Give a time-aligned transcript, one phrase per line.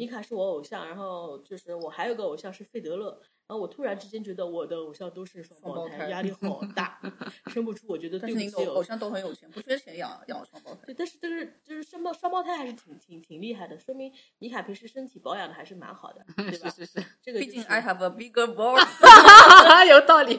[0.00, 3.10] 米卡是我偶像，然后就是我还有个偶像是费德勒，
[3.46, 6.98] 然后我突然之间觉得我的偶像都是双胞胎，压力好大，
[7.52, 10.94] 生不出，我觉得但对不起偶像都很有钱，不缺钱养养双胞胎对，。
[10.94, 16.70] 但是就是就是双胞双胞胎还是挺挺挺厉害的，说明米卡平时身体保养的还是蛮好的， 对吧？
[16.70, 19.86] 是是是，这个就是毕竟 I have a bigger ball。
[19.86, 20.38] 有道理。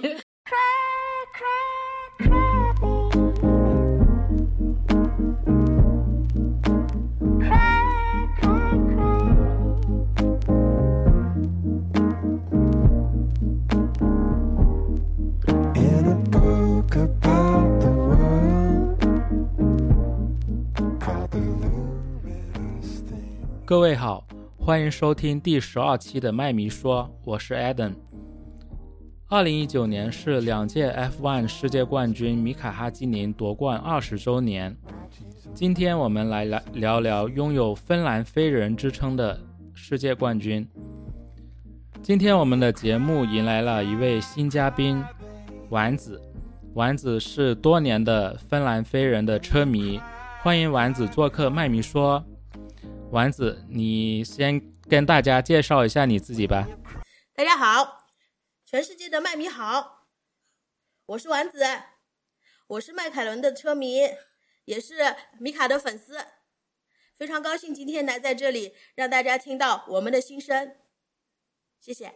[23.72, 24.28] 各位好，
[24.60, 27.94] 欢迎收听第十二期的麦迷说，我是 Adam。
[29.30, 34.76] 二零一九年是两届 F1 世界冠军米卡哈基宁夺冠二十周年。
[35.54, 39.40] 今天我们来聊聊聊拥有芬兰飞人之称的
[39.74, 40.68] 世界冠军。
[42.04, 45.02] 今天我们的节目迎来了一位新嘉宾，
[45.70, 46.22] 丸子。
[46.74, 49.98] 丸子是多年的芬兰飞人的车迷，
[50.42, 52.22] 欢迎丸子做客麦迷说。
[53.12, 56.66] 丸子，你先跟大家介绍一下你自己吧。
[57.36, 58.06] 大家好，
[58.64, 60.08] 全世界的麦迷好，
[61.08, 61.60] 我是丸子，
[62.68, 63.98] 我是迈凯伦的车迷，
[64.64, 64.96] 也是
[65.38, 66.20] 米卡的粉丝，
[67.18, 70.78] 非常高兴今天来在这里让大家听到我们的心声，
[71.82, 72.14] 谢谢。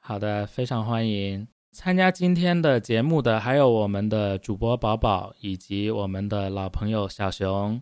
[0.00, 1.46] 好的，非常欢迎。
[1.70, 7.80] 参加今天的节目的还有我们的主播宝宝以及我们的老朋友小熊，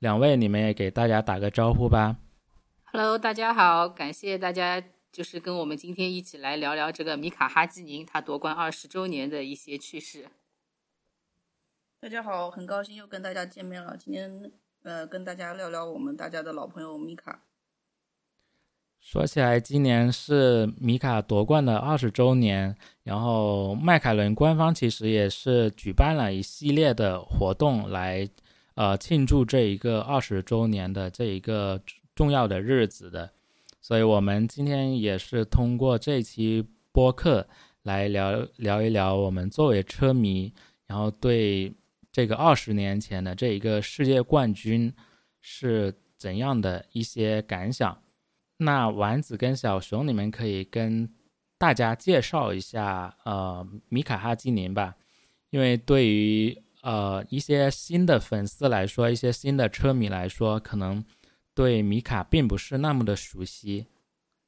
[0.00, 2.16] 两位你们也给大家打个招呼吧。
[2.84, 10.28] Hello，大家好，感谢大家就是跟我们今天一起来聊聊这个米卡哈基宁他夺冠二十周年的一些趣事。
[12.00, 13.94] 大家好，很高兴又跟大家见面了。
[13.94, 14.50] 今天
[14.84, 17.42] 呃，跟大家聊聊我们大家的老朋友米卡。
[18.98, 28.28] 说起来，今年是米卡夺冠的二十周年，然后迈凯伦官方其实也是举办了一系列的活动来，
[28.74, 31.80] 呃，庆祝这一个二十周年的这一个
[32.14, 33.30] 重要的日子的。
[33.80, 37.46] 所以，我们今天也是通过这期播客
[37.82, 40.52] 来聊聊一聊我们作为车迷，
[40.86, 41.72] 然后对
[42.12, 44.92] 这个二十年前的这一个世界冠军
[45.40, 47.96] 是怎样的一些感想。
[48.58, 51.08] 那丸子跟小熊，你们可以跟
[51.56, 54.94] 大家介绍一下呃米卡哈基宁吧，
[55.48, 61.04] 因为对于呃一些新的粉丝来说，一些新的车迷来说，可能
[61.54, 63.86] 对米卡并不是那么的熟悉。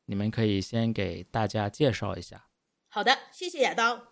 [0.06, 2.46] 你们可以先给大家介绍一下。
[2.88, 4.08] 好的，谢谢亚当。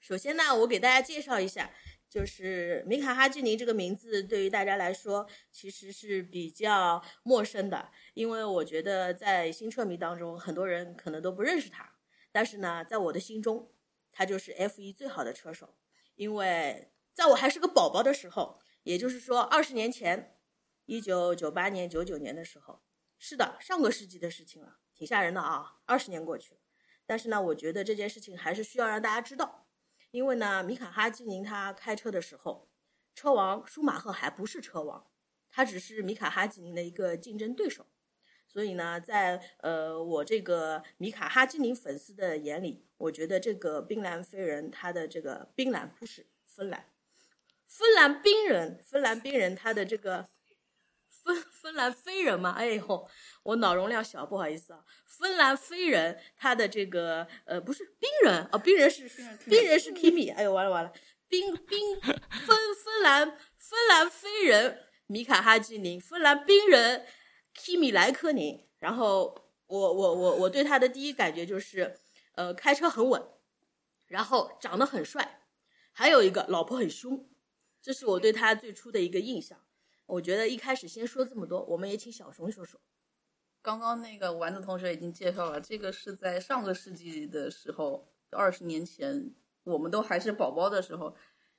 [0.00, 1.70] 首先呢，我给大家介绍一下，
[2.08, 11.92] 就是米卡哈基宁这个名字对于大家来说其实是比较陌生的，因为我觉得在新车迷当中，很多人可能都不认识他。
[12.32, 13.70] 但是呢，在我的心中，
[14.10, 15.76] 他就是 F1 最好的车手，
[16.14, 20.38] 因为在我还是个宝宝的时候，也就是说二十年前，
[20.86, 22.82] 一九九八年、九九年的时候，
[23.18, 26.60] 是的，上个世纪的事情了，挺吓人的啊，二十年过去了。
[27.04, 29.66] 但是呢，我觉得这件事情还是需要让大家知道，
[30.12, 32.70] 因为呢，米卡哈基宁他开车的时候，
[33.14, 35.10] 车王舒马赫还不是车王，
[35.50, 37.86] 他只是米卡哈基宁的一个竞争对手。
[38.48, 46.90] 所以呢，在呃我这个米卡哈基宁粉丝的眼里，我觉得这个冰蓝飞人他的这个冰蓝不是芬兰，
[47.70, 50.28] 芬兰冰人，芬兰冰人他的这个
[51.08, 53.08] 芬芬兰飞人嘛，哎呦，
[53.44, 54.84] 我脑容量小，不好意思啊。
[55.06, 59.08] 芬兰飞人他的这个呃不是冰人啊，冰人是
[59.46, 60.92] 冰人是 Kimi，哎呦完了完了，
[61.28, 67.06] 冰冰芬芬兰芬兰飞人米卡哈基宁，芬兰冰人
[67.54, 68.66] Kimi 莱科宁。
[68.78, 72.00] 然后我我我我对他的第一感觉就是，
[72.34, 73.22] 呃，开车很稳，
[74.08, 75.42] 然后长得很帅，
[75.92, 77.29] 还有一个老婆很凶，
[77.82, 79.58] 这是我对他最初的一个印象。
[80.06, 82.80] 我觉得一开始先说这么多，我们也请小熊说说。
[83.62, 89.34] 刚刚那个丸子同学已经介绍了，这个是在上个世纪的时候，二十年前，
[89.64, 91.14] 我们都还是宝宝的时候。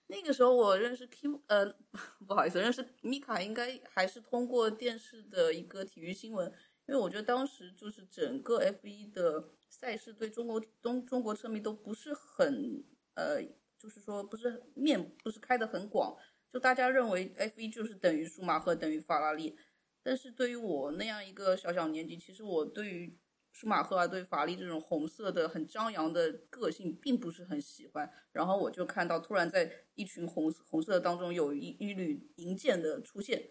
[0.08, 1.74] 那个时候我认识 Kim，呃，
[2.28, 6.52] 不好意思，认识米卡应该还是通过电视的一个体育新闻，
[6.88, 12.84] 因为我觉得当时就是整个 F 一的赛事对中国中中国车迷都不是很
[13.14, 13.42] 呃，
[13.82, 16.16] 就是说不是面不是开的很广，
[16.50, 19.58] 就大家认为 F 一就是等于舒马赫等于法拉利，
[20.04, 23.18] 但是对于我那样一个小小年纪，其实我对于
[23.52, 28.08] 舒马赫啊，对法拉利这种红色的很张扬的个性并不是很喜欢。
[28.32, 33.50] 然后我就看到突然在一群红红色当中有一一缕银箭的出现，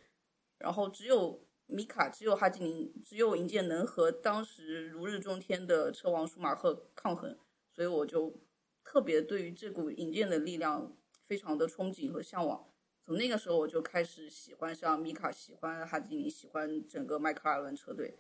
[0.59, 7.37] 然后只有米卡只有哈基宁，只有银剑能和当时如日中天的车王舒马赫抗衡，
[7.71, 8.41] 所以我就
[8.91, 10.93] 特别对于这股引荐的力量
[11.23, 12.67] 非常的憧憬和向往。
[13.01, 18.19] 从那个时候我就开始喜欢上米卡，喜欢哈基宁，喜欢整个迈凯伦车队，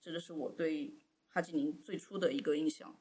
[0.00, 0.94] 这就是我对
[1.28, 2.96] 哈基宁最初的一个印象。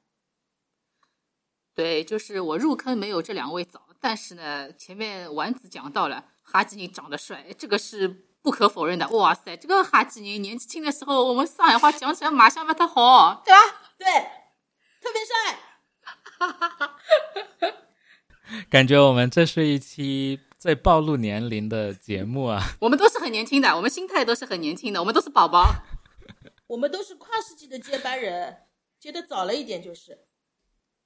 [1.76, 8.08] 对，就是我入坑没有这两位早，但是呢，前面丸子讲到了哈基宁长得帅，这个是
[8.42, 9.08] 不可否认的。
[9.10, 13.60] 哇塞，这个哈基宁年纪轻的时候，我们上海话讲起来马上把他好，对吧？
[14.00, 14.08] 对，
[15.00, 15.61] 特别帅。
[18.70, 22.62] 感觉我们这是一期在暴露年龄的节目啊！
[22.80, 25.66] 我们都是很年轻的，我们心态都是很年轻的，我们都是宝宝。
[26.68, 28.58] 我们都是跨世纪的接班人，
[29.00, 30.20] 接的早了一点就是。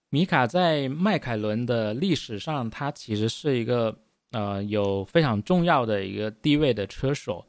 [0.10, 4.00] 米卡在迈凯伦的历史上，他其实是一个
[4.32, 7.46] 呃有非常重要的一个地位的车手，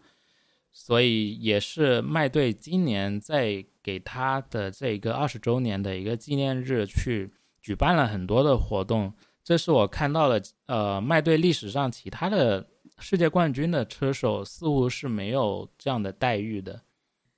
[0.73, 7.31] 所以也是麦队今年在给他的这个二十周年的一个纪念日去
[7.67, 9.13] 举办了很多的活动。
[9.43, 12.65] 这是我看到了，呃，麦队历史上其他的
[13.01, 16.81] 世界冠军的车手似乎是没有这样的待遇的。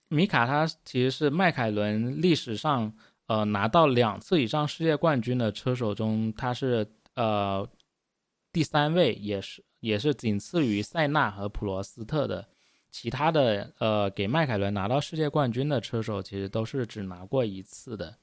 [0.08, 2.92] 米卡他其实是迈凯伦历史上
[3.26, 7.66] 呃拿到两次以上世界冠军的车手中，他是呃
[8.52, 12.46] 第三位，也是也是仅次于塞纳和普罗斯特的。
[12.90, 18.14] 其他的呃给迈凯伦拿到世界冠军的车手，其实都是只拿过一次的，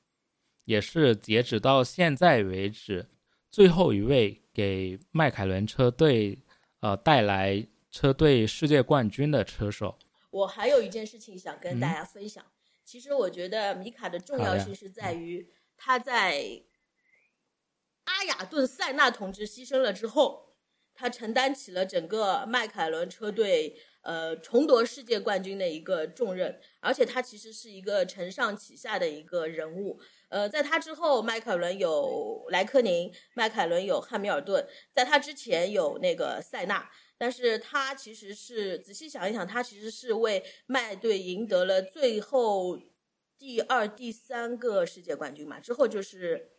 [0.65, 3.07] 也是截止到现在为止
[3.49, 6.37] 最后一位给迈凯伦车队
[6.81, 9.97] 呃带来车队世界冠军的车手。
[10.29, 12.43] 我还有一件事情想跟大家分享。
[12.83, 16.61] 其实我觉得米卡的重要性是在于他在
[18.03, 20.55] 阿雅顿塞纳同志牺牲了之后，
[20.93, 29.99] 他承担起了整个迈凯伦车队呃重夺世界冠军的一个重任，而且他其实是一个承上启下的一个人物。
[30.29, 36.89] 呃，在他之后，迈凯伦有莱科宁，迈凯伦有汉密尔顿，在他之前有那个塞纳。
[37.17, 42.77] 但是他其实是仔细想一想，他其实是为麦队赢得了最后
[43.37, 46.51] 第二、第三个世界冠军嘛，之后就是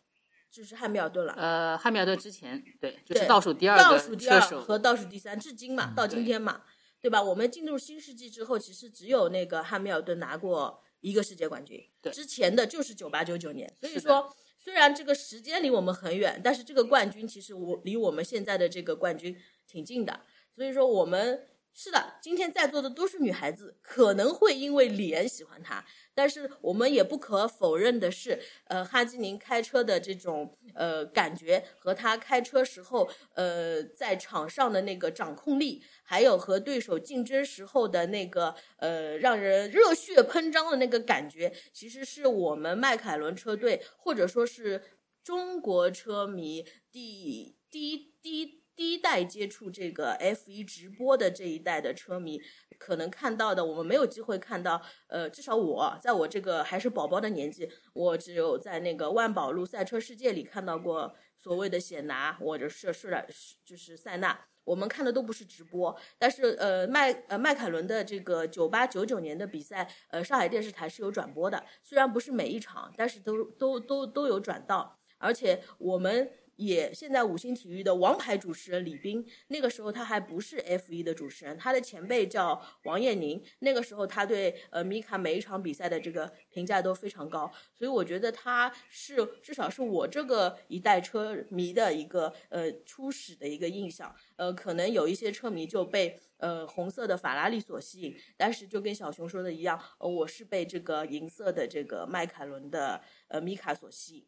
[0.49, 1.33] 就是汉密尔顿了。
[1.37, 6.63] 呃，汉密尔顿之前对，就是倒数第二倒个数第二车手，和倒数第三，至今嘛，到今天嘛，
[7.07, 7.23] 对吧？
[7.23, 13.73] 我们进入新世纪之后，其实只有那个汉密尔顿拿过一个世界冠军，对之前的就是九八九九年。
[13.79, 20.19] 所以说，虽然这个时间离我们很远，但是这个冠军其实我离我们现在的这个冠军挺近的。
[20.53, 44.81] 所以说，我们是的，今天在座的都是女孩子，可能会因为脸喜欢他，但是我们也不可否认的是，呃，哈基宁开车的这种呃感觉和他开车时候呃在场上的那个掌控力，还有和对手竞争时候的那个呃让人热血喷张的那个感觉，其实是我们迈凯伦车队或者说是
[45.21, 48.63] 中国车迷第第第。
[48.77, 52.39] 第一代接触这个 F 一直播的这一代的车迷，
[52.77, 54.79] 可能看到的，我们没有机会看到。
[55.07, 63.27] 呃，至少我在我这个还是宝宝的年纪，我只有在那个万宝路赛车世界里看到过所谓的显拿或者是是的，
[63.65, 64.39] 就是塞纳。
[64.67, 76.29] 我们看的都不是直播，但是呃迈呃迈凯伦的这个九八九九年的比赛，呃上海电视台是有转播的，虽然不是每一场，但是都都都都有转到，而且我们。
[76.57, 83.41] 也现在五星体育的王牌主持人李斌，那个时候他还不是 F 一的主持人，他的前辈叫王彦宁。
[83.59, 94.13] 那个时候他对呃米卡每一场比赛的这个评价都非常高，所以我觉得他是至少是我这个一代车迷的一个呃初始的一个印象。
[94.35, 104.25] 呃，可能有一些车迷就被呃红色的法拉利所吸引，但是就跟小熊说的一样，呃，我是被这个银色的这个迈凯伦的呃米卡所吸引。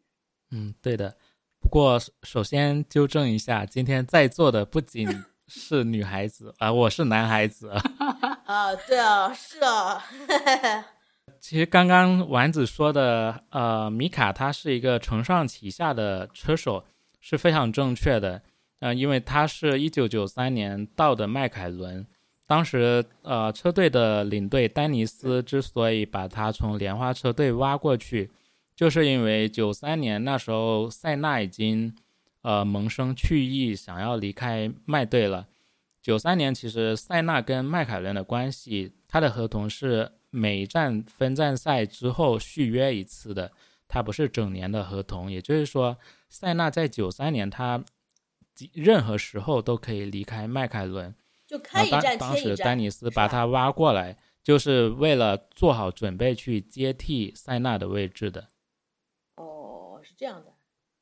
[0.52, 1.16] 嗯，对的。
[1.60, 5.08] 不过，首先纠正一下，今天在座的不仅
[5.48, 7.70] 是女孩子啊、我是男孩子。
[8.46, 10.04] 啊，对啊，是啊，
[11.40, 16.84] 其实刚刚丸子说的，呃，米卡他是一个承上启下的车手，
[17.20, 18.42] 是非常正确的。
[18.80, 22.06] 呃，因为他是一九九三年到的迈凯伦，
[22.48, 28.32] 当时呃车队的领队丹尼斯之所以把他从莲花车队挖过去，
[28.80, 31.94] 就是因为九三年那时候塞纳已经
[32.44, 35.46] 呃萌生去意，想要离开麦队了。
[36.02, 43.52] 九三年其实塞纳跟迈凯伦的关系，他的合同是每站分站赛之后续约一次的，
[43.86, 45.30] 他不是整年的合同。
[45.30, 45.98] 也就是说，
[46.30, 47.84] 塞纳在九三年他
[48.72, 51.14] 任何时候都可以离开迈凯伦。
[51.46, 52.66] 就开一站当当时签一站。
[52.66, 58.48] 丹尼斯把他挖过来，就是为了做好准备去接替塞纳的位置的。
[60.20, 60.54] 这样的。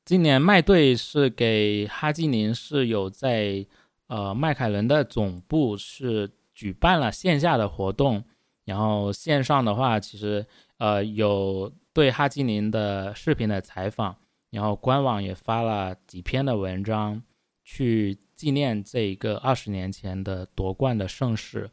[0.06, 3.66] 今年麦队是给哈基宁是有在
[4.06, 8.24] 呃迈凯伦的总部是举办了线下的活动，
[8.64, 10.46] 然后线上的话其实
[10.78, 14.16] 呃有对哈基宁的视频的采访，
[14.52, 17.20] 然后官网也发了几篇的文章
[17.66, 21.72] 去纪念这一个二十年前的夺冠的盛世。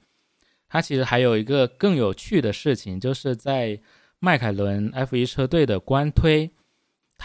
[0.67, 3.79] 它其实还有一个更有趣的事情，就是在
[4.19, 6.51] 迈凯伦 F1 车队的官推。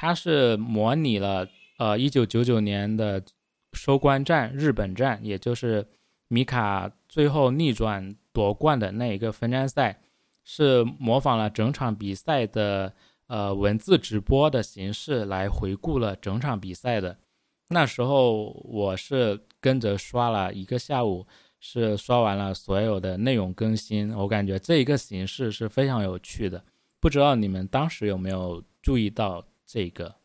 [0.01, 1.45] 它是模拟了
[1.77, 3.21] 呃一九九九年的
[3.73, 5.85] 收官战日本站，也就是
[6.29, 9.99] 米卡最后逆转夺冠的那一个分站赛，
[10.45, 12.93] 是模仿了整场比赛的
[13.27, 17.17] 呃文字直播的形式来回顾了整场比赛的。
[17.67, 21.27] 那时候我是跟着刷了一个下午，
[21.59, 26.63] 是刷完了所有的内容更新，我感觉这一个形式是非常有趣的。
[27.01, 29.45] 不知道你们当时有没有注意到？
[29.71, 30.15] 这个，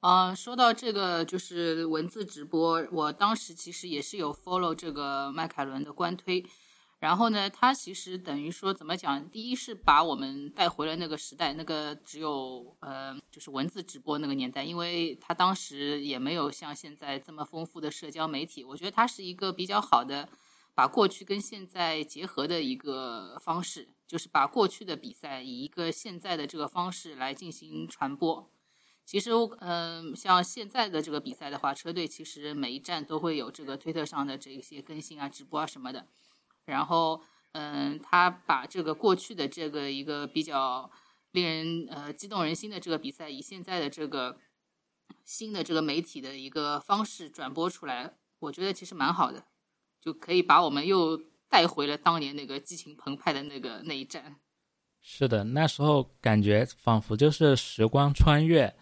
[0.00, 6.44] 嗯，说到这个就是文字直播，我当时其实也是有 follow 这个迈凯伦的官推，
[6.98, 9.30] 然后呢，它其实等于说怎么讲？
[9.30, 20.28] 第一是把我们带回了那个时代，那个只有呃就是文字直播那个年代，因为它当时也没有像现在这么丰富的社交媒体，我觉得它是一个比较好的
[20.74, 28.50] 把过去跟现在结合的一个方式，就是把过去的比赛以一个现在的这个方式来进行传播。
[29.08, 36.06] 其实，嗯，像现在的这个比赛的话，车队其实每一站都会有这个推特上的这一些更新啊、直播啊什么的。
[36.66, 37.22] 然后，
[37.52, 40.90] 嗯，他把这个过去的这个一个比较
[41.30, 44.36] 令人呃激动人心的这个比赛，以现在的这个
[45.24, 49.46] 新的这个媒体的一个方式转播出来，我觉得其实蛮好的，
[50.02, 54.36] 就可以把我们又带回了当年那个激情澎湃的那个那一站。
[55.00, 58.76] 是的，那时候感觉仿佛就是时光穿越。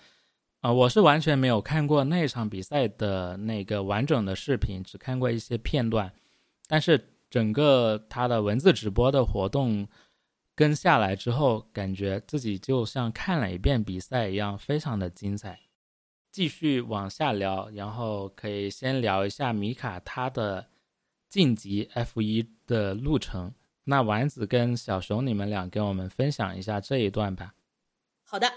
[0.66, 6.12] 啊，我是完全没有看过那场比赛的那个完整的视频，只看过一些片段。
[6.66, 9.86] 但是整个他的文字直播的活动
[10.56, 15.60] 跟下来之后，感觉自己就像看了一遍比赛一样，非常的精彩。
[16.32, 20.66] 继续往下聊，然后可以先聊一下米卡他的
[21.28, 23.54] 晋级 F 一的路程。
[23.84, 27.54] 那丸子跟小熊，你们俩跟我们分享一下这一段吧。
[28.24, 28.52] 好的，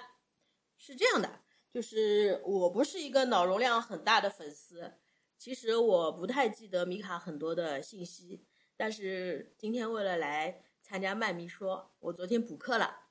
[0.75, 1.38] 是这样的。
[1.71, 4.93] 就是我不是一个脑容量很大的粉丝，
[5.37, 8.43] 其实我不太记得米卡很多的信息，
[8.75, 13.09] 但是今天为了来参加麦迷说，我昨天补课了，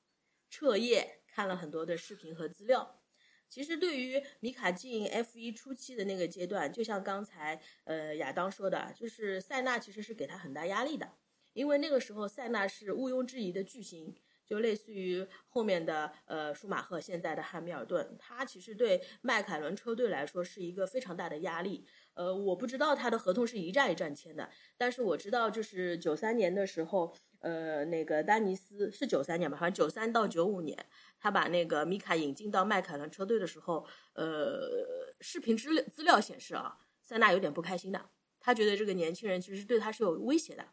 [0.50, 3.00] 彻夜看了很多的视频和资料。
[3.48, 11.14] 其实对于米卡进 F 一初期的那个阶段，就像刚才呃亚当说的，就是塞纳其实是给他很大压力的，
[11.52, 14.14] 因为那个时候塞纳是毋庸置疑的巨星。
[14.48, 21.86] 就类似于后面的呃舒马赫，现在的汉密尔顿，他其实对迈凯伦车队来说是一个非常大的压力。
[22.14, 30.76] 呃，我不知道他的合同是一站一站签的，但是我知道就是九三年的时候，呃，那个丹尼斯是九三年吧，好像九三到九五年，
[31.20, 40.64] 他把那个米卡引进到迈凯伦车队的时候，呃，视频资料资料显示啊，塞纳有点不开心的，他觉得这个年轻人其实对他是有威胁的。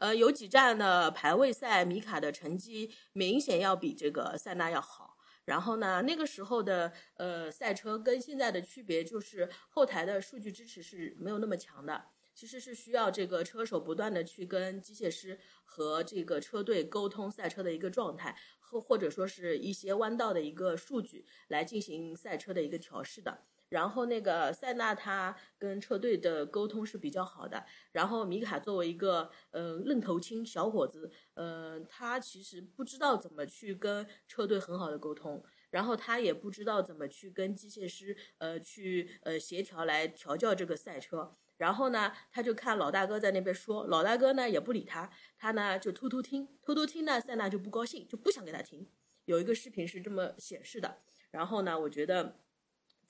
[0.00, 5.18] 呃，有几站的排位赛，米卡的成绩明显要比这个塞纳要好。
[5.44, 23.44] 然后呢，那个时候的呃赛车跟现在的区别就是后台的数据支持是没有那么强的，其实是需要这个车手不断的去跟机械师和这个车队沟通赛车的一个状态，或或者说是一些弯道的一个数据来进行赛车的一个调试的。
[23.70, 45.08] 然后那个塞纳他跟车队的沟通是比较好的，然后米卡作为一个呃愣头青小伙子，呃，他其实不知道怎么去跟车队很好的沟通，然后他也不知道怎么去跟机械师呃去呃协调来调教这个赛车，然后呢，他就看老大哥在那边说，老大哥呢也不理他，
[45.38, 48.88] 他呢就偷偷听，偷偷听呢，塞纳就不高兴，就不想给他听，
[49.26, 50.98] 有一个视频是这么显示的，
[51.30, 52.34] 然后呢，我觉得。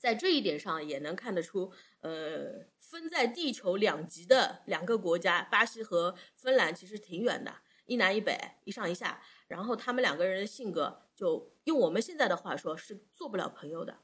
[0.01, 7.53] 在这一点上也能看得出，呃，分在地球两极的两个国家，巴西和芬兰其实挺远的，
[7.85, 9.21] 一南一北，一上一下。
[9.47, 13.99] 然后他们两个人的性格，就用我们现在的话说，是做不了朋友的。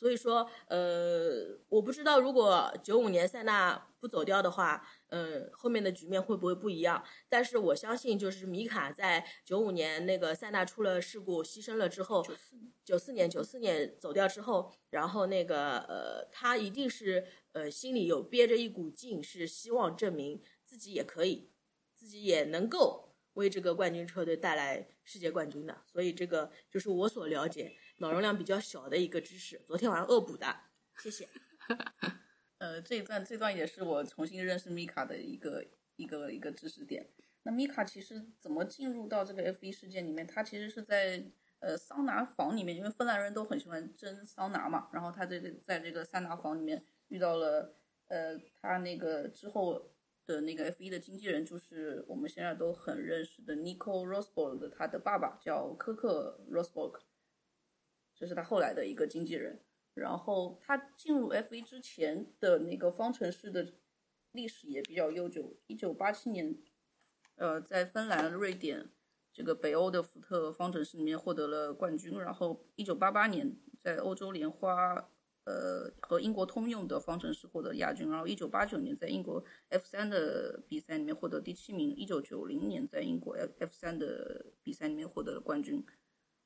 [0.00, 7.04] 所以说，呃，我不知道如果九五年塞纳不走掉的话，呃，后面的局面会不会不一样？
[7.28, 12.26] 但是我相信，就是米卡在九五年那个塞纳出了事故牺牲了之后，
[12.82, 21.50] 九四年九四年走掉之后，然后那个呃，他一定是呃心里有憋着一股劲，是希望证明自己也可以，
[21.94, 25.82] 自己也能够为这个冠军车队带来世界冠军的。
[25.86, 30.46] 所以这个就是我所了解脑容量比较小的一个知识，昨天晚上恶补的，
[30.98, 31.28] 谢谢。
[32.56, 35.62] 呃，这一段这段也是我重新认识米卡的一个
[35.96, 37.06] 一个一个知识点。
[37.42, 40.26] 那米卡其实怎么进入到这个 F 1事件里面？
[40.26, 41.22] 他其实是在
[41.58, 44.88] 呃桑拿房里面，因为芬兰人都很喜欢蒸桑拿嘛。
[44.94, 47.76] 然后他在这在这个桑拿房里面遇到了
[48.08, 49.90] 呃他那个之后
[50.24, 56.98] 的那个 F 1的经纪人，就是我们现在都很认识的 Nicole Rosberg 他的爸爸叫科克 Rosberg，
[58.20, 59.58] 这是他后来的一个经纪人。
[59.94, 63.66] 然后他进入 F 1之前的那个方程式的
[64.32, 65.56] 历史也比较悠久。
[65.66, 66.56] 一九八七年，
[67.34, 68.88] 呃，在芬兰、瑞典
[69.32, 72.18] 这个北欧的福特方程式里面获得了冠军。
[72.20, 75.10] 然后一九八八年在欧洲莲花，
[75.44, 78.08] 呃和英国通用的方程式获得亚军。
[78.08, 81.94] 然后一九八九年在英国 F 三的比赛里面获得第七名。
[81.96, 85.84] 一九九零年在英国 F F 三的比赛里面获得了冠军。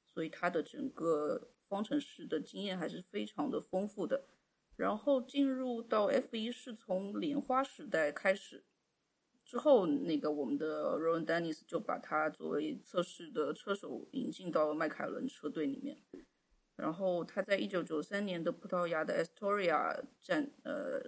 [0.06, 4.24] 所以他的整个方程式的经验还是非常的丰富的。
[4.76, 8.62] 然后进入到 F 1是从莲花时代开始，
[9.44, 15.98] 之后那个我们的 Rowan Dennis 就把他作为测试的车手引进到迈凯伦车队里面。
[16.76, 21.00] 然后他在一九九三年的葡萄牙的 Astoria 站呃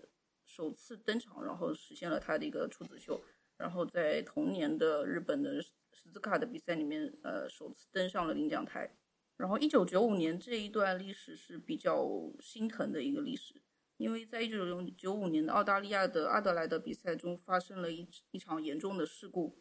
[0.45, 3.23] 首次登场，然后实现了他的一个处子秀。
[3.57, 8.89] 然后在同年的日本的十字卡的比赛里面，呃，首次登上了领奖台。
[9.37, 12.09] 然后一九九五年这一段历史是比较
[12.40, 13.61] 心疼的一个历史，
[13.99, 19.59] 因为在一九九五年的澳大利亚的阿德莱德比赛中发生了一一场严重的事故。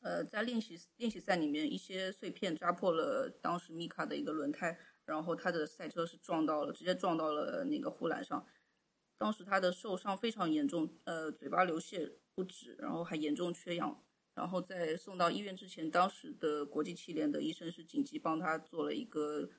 [0.00, 8.46] 呃，在练习练习赛里面，一些碎片扎破了当时米卡的一个轮胎，然后他的赛车是撞到了，直接撞到了那个护栏上。
[9.16, 14.00] 当时他的受伤非常严重，呃，嘴巴流血不止，然后还严重缺氧。
[14.38, 19.50] 然后在送到医院之前，当时的国际汽联的医生是紧急帮他做了一个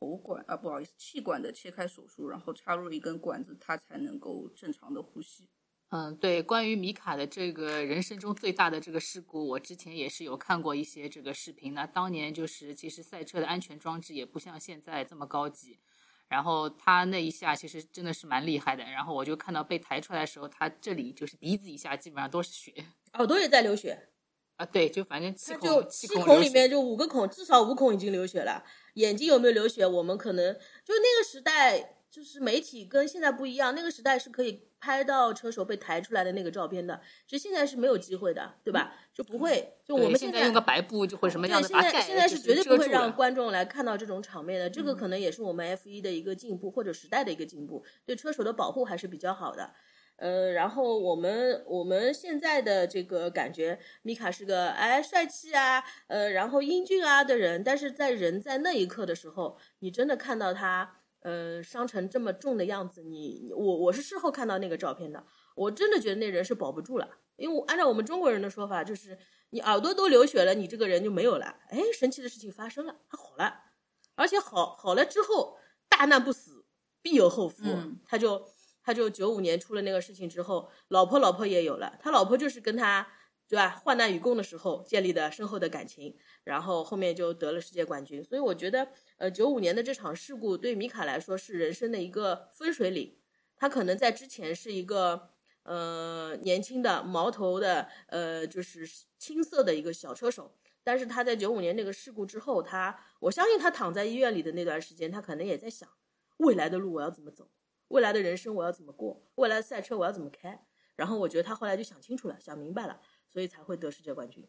[0.00, 5.48] 喉管啊，不好意思，气管的切开手术，然后插入一根管子，他才能够正常的呼吸。
[5.90, 11.72] 嗯，对，关于米卡的这个人生中最大的这个事故，我之前也是有看过一些这个视频。
[11.72, 15.78] 那当年就是其实赛车的安全装置也不像现在这么高级，
[16.26, 18.82] 然后他那一下其实真的是蛮厉害的。
[18.82, 22.72] 然后我就看到被抬出来的时候，他这里就是鼻子以下基本上都是血
[23.12, 24.08] 耳朵也在流血，
[24.56, 28.62] 啊，对，就反正气孔气孔里面就五个孔，至少五孔已经流血了。
[28.94, 29.84] 眼睛有没有流血？
[29.84, 38.94] 我们可能就那个时代，就是媒体跟现在不一样，那个时代是可以拍到车手被抬出来的那个照片的，其实现在是没有机会的，对吧？
[39.12, 49.74] 就不会，就我们现在现用个白布就会什么样对，现在现在是绝对不会让观众来看到这种场面的，这个可能也是我们 F 一的一个进步，或者时代的一个进步，对车手的保护还是比较好的。
[50.24, 67.06] 呃，然后我们我们现在的这个感觉，米卡是个哎帅气啊，呃，然后英俊啊的人，但是在人在那一刻的时候，你真的看到他，呃，伤成这么重的样子，你我我是事后看到那个照片的，我真的觉得那人是保不住了，
[67.36, 69.18] 因为我按照我们中国人的说法，就是
[69.50, 71.54] 你耳朵都流血了，你这个人就没有了。
[71.68, 73.60] 哎，神奇的事情发生了，他好了，
[74.14, 76.64] 而且好好了之后，大难不死，
[77.02, 77.64] 必有后福。
[77.66, 78.48] 嗯他就
[78.84, 83.08] 他就九五年出了那个事情之后，老婆老婆也有了，他老婆就是跟他
[83.48, 88.22] 对吧患难与共的时候建立的深厚的感情，然后后面就得了世界冠军。
[88.22, 93.16] 所以我觉得，呃，九五年的这场事故对米卡来说是人生的一个分水岭。
[93.56, 95.30] 他可能在之前是一个
[95.62, 105.88] 呃年轻的毛头的呃就是青涩的一个小车手，但是他在九五年那个事故之后，他我相信他躺在医院里的那段时间，他可能也在想
[106.38, 107.48] 未来的路我要怎么走，
[107.88, 110.66] 未来的人生我要怎么过，未来的赛车我要怎么开。
[110.96, 114.46] 然后我觉得他后来就想清楚了，想明白了，所以才会得世界冠军。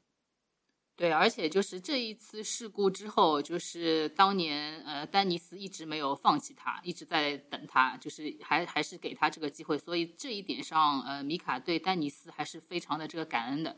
[0.96, 13.78] 对，而且就是这一次事故之后，就是当年呃，丹尼斯一直没有放弃他，一直在等他，就是还还是给他这个机会，所以这一点上，呃，米卡对丹尼斯还是非常的这个感恩的。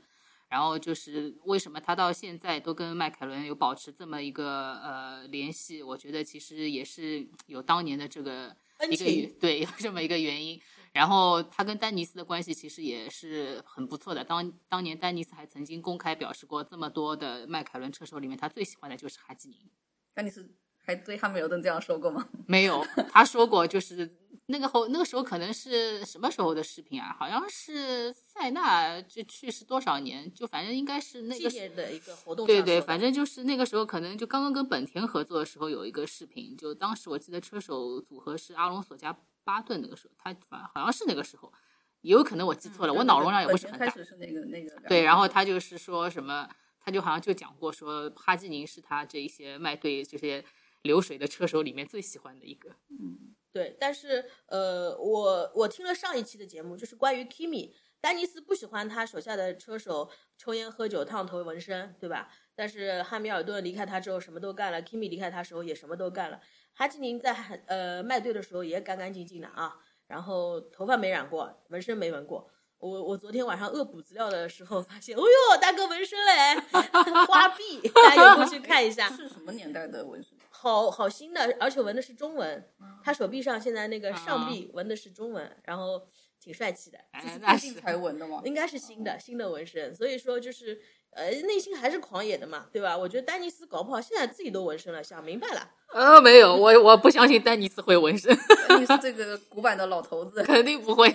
[0.49, 10.59] 然后就是为什么他到现在都跟迈凯伦有保持这么一个呃联系，我觉得其实也是有当年的这个一个对有这么一个原因。
[10.93, 14.23] 然后他跟丹尼斯的关系其实也是很不错的。
[14.23, 19.69] 当当年丹尼斯还曾经公开表示过，这么多的迈凯伦车手里面，他最喜欢的就是哈基宁。
[20.15, 20.49] 丹尼斯
[20.87, 22.25] 还对汉密尔顿这样说过吗？
[22.47, 24.09] 没有，他说过，就是
[24.45, 27.13] 那个后那个时候可能是什么时候的视频啊？
[27.19, 41.51] 好像是塞纳就去世多少年，就反正应该是那个的一个活动对对，反正就是那个时候可能就刚刚跟本田合作的时候有一个视频，就当时我记得车手组合是阿隆索加巴顿，那个时候他反好像是那个时候，
[41.99, 43.91] 也有可能我记错了，我脑容量也不是很大开。
[43.91, 46.47] 始是那个那个对，然后他就是说什么，
[46.79, 50.41] 他就好像就讲过说哈基宁是他这一些卖队这些
[50.83, 52.69] 流水的车手里面最喜欢的一个。
[52.89, 62.29] 嗯对，但是呃，我我听了上一期的节目，就是关于 Kimi，丹尼斯不喜欢他手下的车手抽烟喝酒、烫头、纹身，对吧？
[62.53, 66.39] 但是汉密尔顿离开他之后什么都干了，Kimi 离开他时候也什么都干了。
[66.73, 67.33] 哈基宁在
[67.65, 72.47] 呃麦队的时候也干干净净的啊，然后头发没染过，纹身没纹过。
[72.77, 76.55] 我我昨天晚上恶补资料的时候发现，哦哟，大哥纹身嘞，
[77.25, 79.09] 花臂，大家有空去看一下。
[79.09, 80.36] 是什么年代的纹身？
[80.59, 82.67] 好好新的，而且纹的是中文。
[83.03, 86.07] 他手臂上现在那个上臂纹的是中文，然后
[86.39, 88.41] 挺帅气的，哎这是，那是最近才纹的吗？
[88.43, 89.93] 应该是新的新的纹身。
[89.93, 92.97] 所以说就是呃，内心还是狂野的嘛，对吧？
[92.97, 95.71] 我觉得丹尼斯搞不好现在自己都纹身了，想明白了。
[95.93, 98.35] 呃，没有，我我不相信丹尼斯会纹身，
[98.67, 100.43] 丹尼斯这个古板的老头子。
[100.43, 101.09] 肯定不会。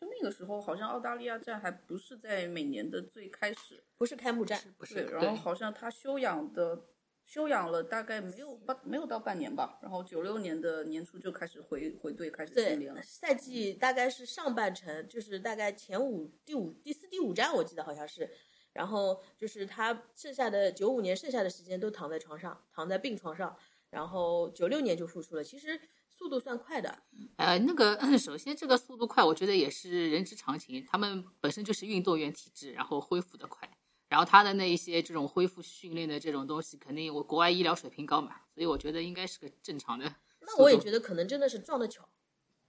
[0.00, 6.84] 就那个时候，好像澳大利亚站还不是在每年的最开始，不是开幕战，对，不是，然后好像他休养的
[7.30, 13.00] 休养了大概没有半没有到半年吧，然后九六年的年初就开始回回队开始训练了，。
[13.02, 18.28] 赛季大概是上半程，就是大概前五、第五、第四、第五站，我记得好像是。
[18.72, 23.56] 然后就是他剩下的九五年剩下的时间都躺在床上，躺在病床上，
[23.90, 25.44] 然后九六年就复出了。
[25.44, 26.98] 其实速度算快的，
[27.36, 33.68] 呃，那个 首先这个速度快，我觉得也是人之常情，他们本身就是运动员体质，然后恢复的快，
[34.10, 40.12] 然后他的那一些这种恢复训练的这种东西，肯定我国外医疗水平高嘛，所以我觉得应该是个正常的。
[40.40, 42.08] 那我也觉得可能真的是撞的巧，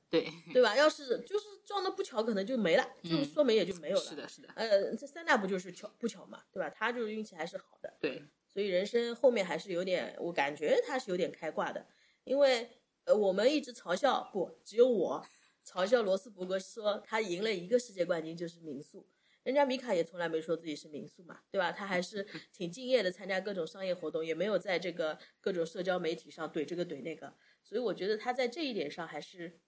[0.07, 0.75] 对，对吧？
[0.75, 4.03] 要是就是撞的不巧，可能就没了，就嗯说没也就没有了。
[4.03, 6.69] 是的，是的，呃，这三大不就是巧不巧嘛，对吧？
[6.69, 11.87] 他就是运气还是好的，对，所以人生后面还是有点，我感觉他是有点开挂的，
[12.23, 12.69] 因为
[13.05, 15.25] 呃，我们一直嘲笑不，只有我
[15.65, 19.07] 嘲笑罗斯伯格说他赢了一个世界冠军就是民宿，
[19.43, 21.71] 人家米卡也从来没说自己是民宿嘛，对吧？
[21.71, 22.23] 他还是
[22.53, 29.59] 挺敬业的，参加各种商业活动，也没有在这个各种社交媒体上怼这个怼那个，所以我觉得他在这一点上还是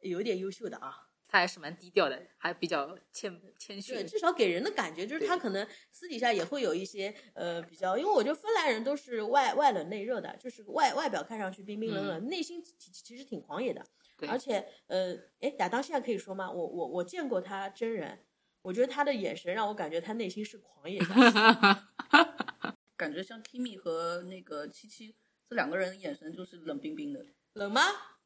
[0.00, 1.02] 有一点优秀的啊。
[1.28, 4.06] 他还是蛮低调的，还比较谦谦对，逊。
[4.06, 13.84] 至少给人的感觉就是他可能私底下也会有一些呃比较，因为我觉得芬兰人都是外外冷内热的，就是外外表看上去冰冰冷冷，内心其其实挺狂野的。
[14.16, 16.50] 对而且呃，哎，亚当现在可以说吗？
[16.50, 18.24] 我我我见过他真人，
[18.66, 21.06] 我觉得他的眼神让我感觉他内心是狂野的。
[22.98, 25.14] 感觉像 Kimi 和那个七七
[25.48, 27.24] 这两个人眼神就是冷冰冰的。
[27.52, 27.82] 冷吗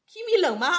[0.09, 0.71] ？Kimi 冷吗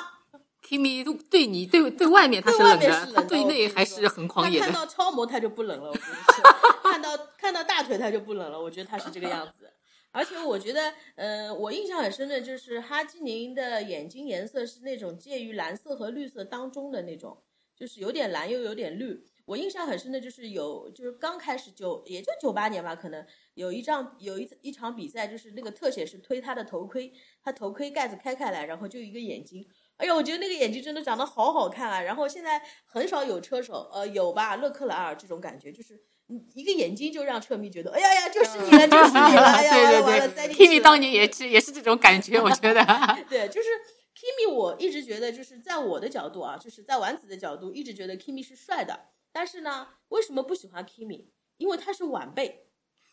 [0.67, 4.67] ？Kimi 对你对对外面他对是冷的，他对内还是很狂野的。
[4.67, 6.83] 他看到超模他就不冷了，我跟你说。
[6.91, 9.73] 看到看到大腿他就不冷了，我觉得他是这个样子。
[10.11, 17.41] 而且我觉得，呃，我印象很深的就是哈基宁的眼睛颜色是那种介于蓝色和绿色当中的那种，
[17.77, 19.25] 就是有点蓝又有点绿。
[19.45, 23.25] 我印象很深的就是有，就是刚开始九，也就九八年吧，可能
[23.55, 32.01] 有一仗有一一场比赛，就是那个特写是推他的头盔，他头盔盖子开开来，然后就一个眼睛，哎呀，我觉得那个眼睛真的长得好好看啊！
[32.01, 42.83] 然后现在很少有车手，呃，有吧，勒克莱尔这种感觉，就是你一个眼睛就让车迷觉得，哎呀呀，就是你了，就是你了，哎呀，完了完了，，Kimi 当年也是也是这种感觉，我觉得。
[43.29, 43.69] 对，就是
[44.15, 49.09] Kimi，我一直觉得就是在我的角度啊，就是在丸子的角度，一直觉得 Kimi 是帅的。
[49.33, 51.27] 但是呢，为什么不喜欢 Kimi？
[51.57, 52.69] 因为他是晚辈。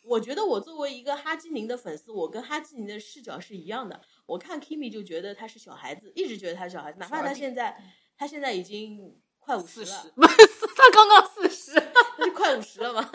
[0.06, 4.00] 我觉得我作为一个哈基宁的粉丝，我跟哈基宁的视角是一样的。
[4.26, 7.78] 我看 Kimi 就觉得他是小孩子，一直觉得他是小孩子，哪怕他现在
[8.18, 10.38] 他现在已经快五十了，，不是
[10.76, 11.74] 他刚刚四十，
[12.18, 13.12] 他是快五十了嘛。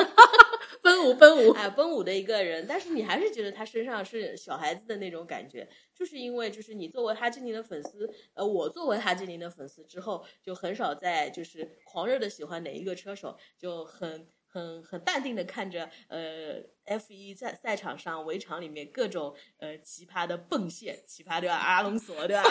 [1.13, 1.53] 奔五奔五。
[1.53, 21.57] 哎，奔五的一个人，但是你还是觉得他身上是小孩子的那种感觉，就是因为就是你作为哈基宁的粉丝，呃，我作为哈基宁的粉丝之后，就很少在就是狂热的喜欢哪一个车手，就很很很淡定的看着呃 F 一在赛场上围场里面各种呃奇葩的蹦线，奇葩对吧？
[21.57, 22.43] 阿隆索对吧？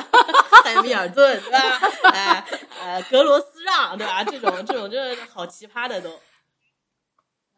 [0.63, 1.59] 汉密尔顿对吧？
[2.11, 2.45] 哎
[2.81, 4.23] 呃格罗斯让对吧？
[4.23, 6.19] 这种这种真是好奇葩的都。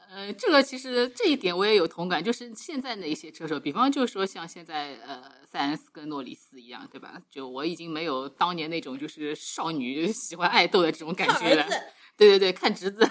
[0.09, 7.19] 呃，这个其实这一点我也有同感，就是现在的一些车手，比方就说像现在呃塞恩斯跟诺里斯一样，对吧？
[7.29, 11.67] 就我已经没有当年那种就是少女喜欢爱豆的这种感觉了。
[12.17, 13.05] 对对对，看侄子。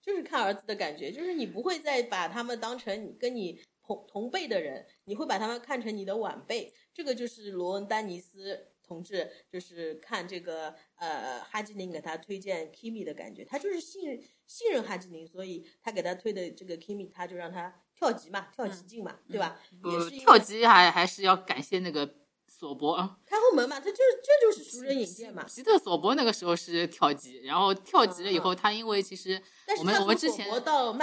[0.00, 6.72] 就是看儿子的感觉，就是你不会再把他们当成你跟你同同辈的人，你会把他们看成你的晚辈。
[6.94, 19.60] 这个就是罗恩·丹尼斯同志，就是看这个呃哈基宁给他推荐 Kimi 的感觉，他就是信任信任哈基宁，所以他给他推的这个 Kimi，他就让他跳级嘛，跳级进嘛，对吧？
[19.70, 22.14] 也不是跳级还还是要感谢那个
[22.58, 25.44] 索博啊，开后门嘛，他就是这就是熟人引荐嘛。
[25.44, 29.40] 皮特索博那个时候是跳级，然后跳级了以后，他因为其实
[29.78, 30.48] 我们我们之前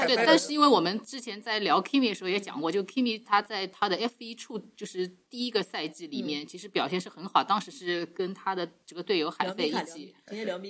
[0.06, 10.14] 对，但是因为我们之前在聊 Kimi 的时候也讲过，就 Kimi 他在他的 F 一处就是第一个赛季里面，其实表现是很好，当时是跟他的这个队友海聊米飞一起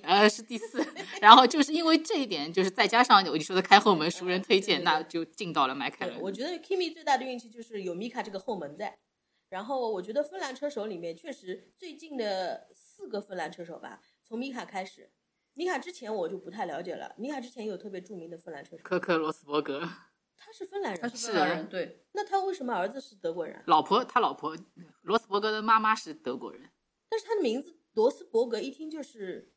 [0.04, 0.86] 呃，是第四。
[1.19, 6.21] 然后就是因为这一点，就是再加上我你说的开后门熟人推荐，那就进到了迈凯对，伦。
[6.21, 8.93] 我觉得 Kimi 最大的运气就是有米卡这个后门在。
[9.49, 15.12] 然后我觉得芬兰车手里面确实最近的四个芬兰车手吧，从米卡开始。
[15.53, 19.88] 米卡之前我就不太了解了，米卡之前有特别著名的芬兰车手，科克罗斯伯格，
[20.36, 23.63] 他是芬兰人，他是是芬兰人，对，那他为什么儿子是德国人啊？
[23.67, 24.58] 老婆他老婆
[25.03, 26.69] 罗斯伯格的妈妈是德国人，
[27.08, 29.54] 但是他的名字罗斯伯格一听就是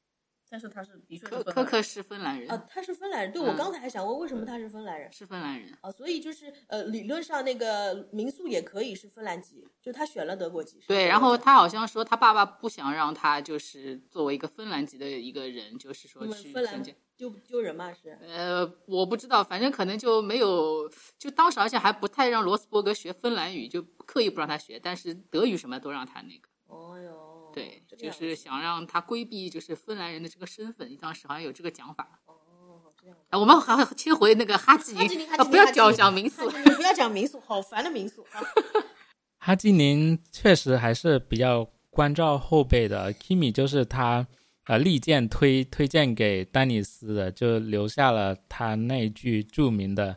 [0.51, 3.33] 但是他是的确是科芬兰人科是芬兰人，啊，他是芬兰人。
[3.33, 5.77] 对，嗯我刚才还想问为什么他是芬兰人是芬兰人。
[5.81, 10.81] 啊，所以就是呃，理论上那个民宿也可以是芬兰籍，就他选了德国籍。
[10.87, 16.93] 对，然后他好像说他爸爸不想让他就是作为一个芬兰籍的一个人，就是说去芬兰参加。
[17.17, 18.17] 丢丢人嘛是？
[18.23, 26.49] 呃，我不知道，反正可能就没有，就当时而且还不太让罗斯伯格学芬兰语，就刻意不让他学，但是德语什么都让他那个。
[26.67, 27.28] 哦哟，
[27.59, 32.21] 对，就是想让他规避就是芬兰人的这个身份，当时好像有这个讲法。
[32.27, 33.17] 哦，这样。
[33.31, 38.41] 啊，我们还要切回那个哈基哈基宁，不要讲讲民宿不要讲民宿，好烦的民宿啊！
[39.39, 44.27] 哈基宁确实还是比较关照后辈的，Kimi 就是他
[44.67, 50.17] 呃力荐推推荐给丹尼斯的，就留下了他那句著名的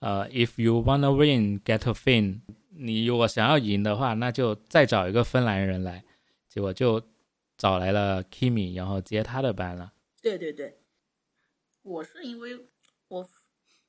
[0.00, 2.40] 呃 “If you wanna win, get a Finn”。
[2.82, 6.02] 你如果想要赢的话，那就再找一个芬兰人来。
[6.50, 7.00] 结果就
[7.56, 9.92] 找来了 Kimi，然后接他的班了。
[10.20, 10.80] 对对对，
[11.82, 12.68] 我是因为
[13.06, 13.30] 我，比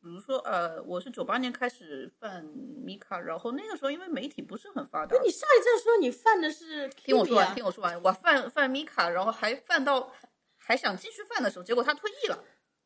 [0.07, 10.13] 如说呃，我是九八年开始犯米卡，然后那个时候因为媒体不是很发达不，，你上一次说你犯的是听我说 Kimi 啊完，听我说完，我犯犯米卡，然后还犯到
[10.55, 12.43] 还想继续犯的时候，结果他退役了，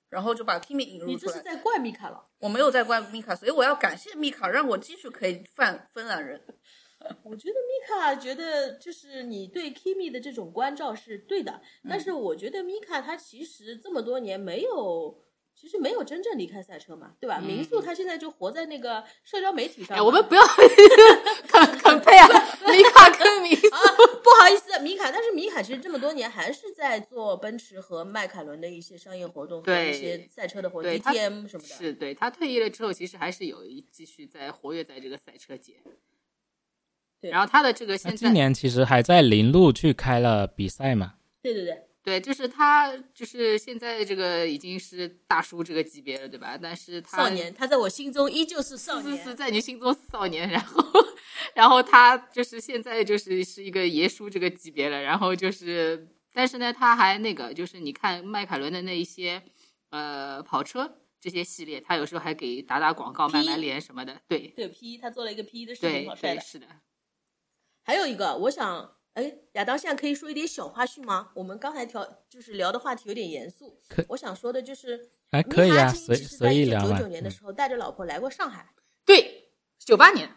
[0.10, 1.08] 然后就把 Kimi 引入。
[1.08, 2.30] 你这是在怪米卡了。
[2.40, 6.42] 我没有在怪米卡，所以我要感谢米卡，让我继续可以犯芬兰人。
[7.24, 15.22] 我觉得米卡觉得就是你对 Kimi 的这种关照是对的，但是我觉得米卡他其实这么多年没有。
[15.58, 17.40] 其实没有真正离开赛车嘛，对吧？
[17.40, 20.42] 民宿他现在就活在那个社交媒体上哎，我们不要
[21.48, 22.28] 肯肯配啊，
[22.68, 23.70] 米卡跟米宿。
[23.70, 23.80] 啊，
[24.22, 31.74] 不好意思，米卡，但是米卡其实这么多年还是在做奔驰和迈凯伦的一些商业活动和对一些赛车的活动对他，DTM 什么的。
[31.74, 35.76] 是对他退役了之后，其实还是有一继续在活跃在这个赛车界。
[37.26, 41.16] 对然后他的这个那现在今年其实还在林路去开了比赛嘛。
[41.42, 46.58] 对对对，对，就是他就是现在这个已经是大叔这个级别了，对吧？
[46.60, 49.24] 但是他少年，他在我心中依旧是少是年。
[49.24, 50.84] 是在你心中是少年，然后
[51.56, 59.42] 然后他就是现在就是是一个爷叔这个级别了，然后就是但是呢，他还那个就是你看迈凯伦的那一些
[59.90, 66.42] 呃跑车这些系列，他有时候还给打打广告、P 卖卖脸什么的，对对 P，他做了一个 P 的视频，好帅的。
[66.42, 66.68] 对是的。
[67.86, 71.30] 还有一个，我想，哎，亚当现在可以说一点小花絮吗？
[71.36, 77.08] 我们刚才调就是聊的话题有点严肃，我想说的就是，哎，可以啊，米哈基随其实在随意聊九九九。
[77.08, 78.74] 年的嗯时候带着老婆来过上海。
[79.06, 80.28] 对，九八年，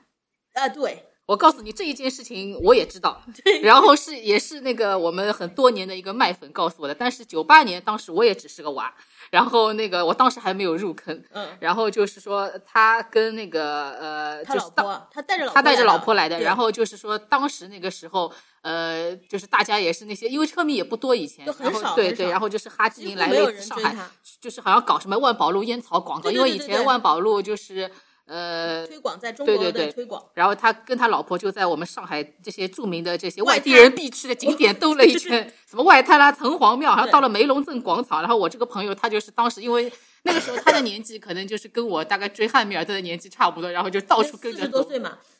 [0.53, 3.23] 啊，对，我告诉你这一件事情我也知道，
[3.61, 8.91] 然后是也是那个我们很多年的一个麦粉告诉我的，但是九八年当时我也只是个娃，
[9.31, 23.95] 然后那个我当时还没有入坑，嗯，然后就是说他跟那个呃，他就是当老婆，他带着老婆，他带着老婆来的，然后就是说当时那个时候，呃，就是大家也是那些，因为车迷也不多以前，就很然后对对，然后就是哈基几宁来了上海，
[24.41, 27.91] 就是好像搞什么万宝路烟草广告，因为以前万宝路就是
[28.29, 30.23] 呃推广在中国的推广。
[30.35, 38.21] 然后他跟他老婆就在我们上海这些著名的这些外外地人必去的景点兜了一圈，什么外滩啦、城隍庙，然后到了梅龙镇广场。
[38.21, 39.91] 然后我这个朋友他就是当时因为
[40.23, 44.65] 那个时候他的年纪可能就是跟我大概追汉密尔顿的年纪差不多，然后就到处跟着走。
[44.67, 45.19] 十多岁嘛，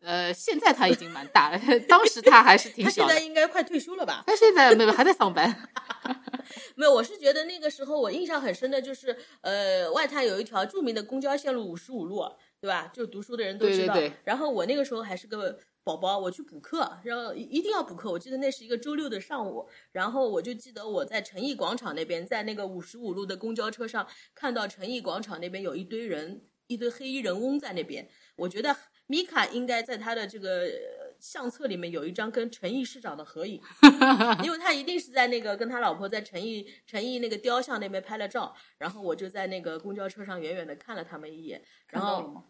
[0.00, 3.06] 呃，现在他已经蛮大了，当时他还是挺他现。
[3.06, 4.22] 在应该快退休了吧？
[4.26, 5.68] 他现在没有还在上班。
[6.76, 12.22] 没有，我是觉得那个时候我印象很深的就是，呃，外滩有一条著名的公交线路五十五路，
[12.60, 12.90] 对吧？
[12.94, 13.94] 就读书的人都知道。
[13.94, 18.10] 对对对然后我那个时候还是个宝宝，我去补课，然后一一定要补课。
[18.10, 28.08] 我记得那是一个周六的上午，然后我就记得我在诚毅广场那边，在那个五十五路的公交车上看到诚毅广场那边有一堆人，一堆黑衣人翁在那边。
[28.36, 28.74] 我觉得
[29.08, 33.60] 米卡应该在他的这个呃相册里面有一张跟陈毅市长的合影。
[34.44, 42.44] 因为他一定是在那个跟他老婆在陈毅陈毅那个雕像那边拍了照，然后我就在那个公交车上远远的看了他们一眼，然后？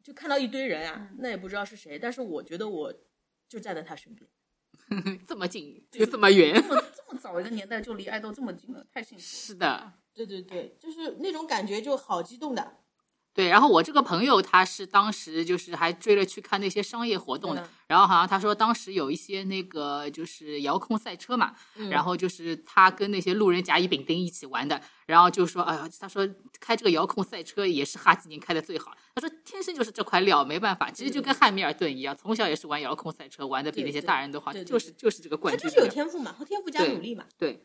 [0.00, 2.94] 就看到一堆人啊，那也不知道是谁，但是我觉得我
[3.46, 4.26] 就站在他身边。
[5.26, 9.28] 这么近又这么远 这，么这么早一个年代就离爱豆这么近了，太幸福了。
[9.28, 9.92] 是的。
[10.14, 12.78] 对对对，就是那种感觉就好激动的。
[13.34, 17.68] 对，然后我这个朋友他是当时就是还追着去看那些商业活动的，嗯。
[17.88, 21.88] 然后好像他说当时有一些那个就是遥控赛车嘛，嗯。
[21.90, 36.68] 然后就是他跟那些路人甲乙丙丁一起玩的，然后就说哎呀，他说开这个遥控赛车也是哈基宁开的最好，他说天生就是这块料，没办法，其实就跟汉密尔顿一样，从小也是玩遥控赛车，玩的比那些大人都好，就是就是这个他冠军他，就是有天赋嘛，和天赋。
[36.68, 37.24] 加努力嘛。
[37.38, 37.64] 对，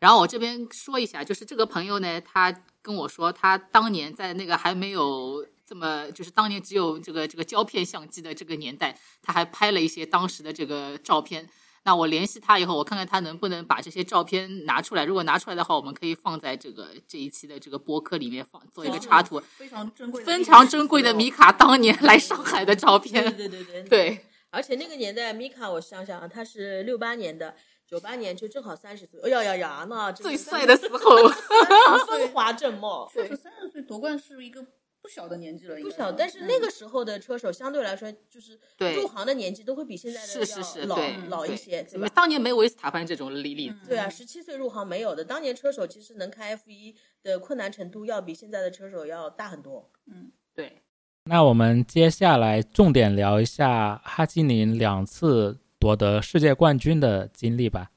[0.00, 11.48] 然后我这边说一下，就是这个朋友呢，他跟我说，他当年在那个还没有这么，就是当年只有这个这个胶片相机的这个年代，他还拍了一些当时的这个照片。
[11.82, 15.04] 那我联系他以后，我看看他能不能把这些照片拿出来。
[15.04, 23.36] 如果拿出来的话，我们可以放在这个这一期的这个播客里面放做一个插图，非常珍贵的非常珍贵的米卡当年来上海的照对片。
[23.36, 27.56] 对对对对， 而且那个年代，米卡，我想想啊，他是六八年的，
[27.90, 29.20] 九八年就正好三十岁。
[29.22, 30.98] 哎呀呀呀，那最是帅的时候。
[32.06, 33.10] 风华正茂。
[33.12, 34.64] 确实三十岁夺冠是一个
[35.02, 38.56] 不小的年纪了，不小，但是那嗯个时候的车手相对来说，就是
[38.96, 40.98] 入行的年纪都会比现在的是是是，要老
[41.28, 42.12] 老一些，对因为吧？
[42.14, 43.88] 当年没维斯塔潘这种例例子。
[43.88, 49.90] 对啊，十七岁入行没有的，当年车手其实能开 F 一的困难程度要比现在的车手要大很多。
[50.06, 50.82] 嗯对，
[51.24, 57.90] 那我们接下来重点聊一下哈基宁两次夺得世界冠军的经历吧。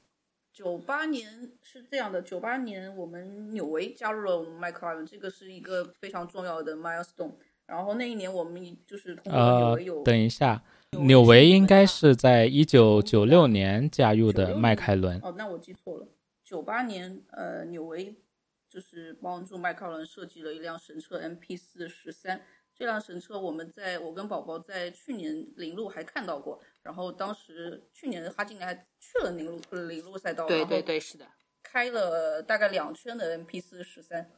[0.52, 7.32] 九八年是这样的，九八年我们纽维加入了我们麦克拉伦，这个是一个非常重要的 milestone。
[7.66, 15.18] 然后那一年我们就是通过纽呃维有，等一下，纽维应该是在一九九六年加入的迈凯伦。
[15.22, 16.06] 哦，那我记错了。
[16.42, 18.14] 九八年，呃，纽维
[18.68, 22.40] 就是帮助迈凯伦设计了一辆神车 MP 四十三。
[22.74, 31.26] 这辆神车我们在我跟宝宝在去年铃鹿还看到过，然后当时去年哈金还去了零路呃零路赛道，对对对，是的。
[31.62, 34.30] 开了大概两圈的 MP 四十三，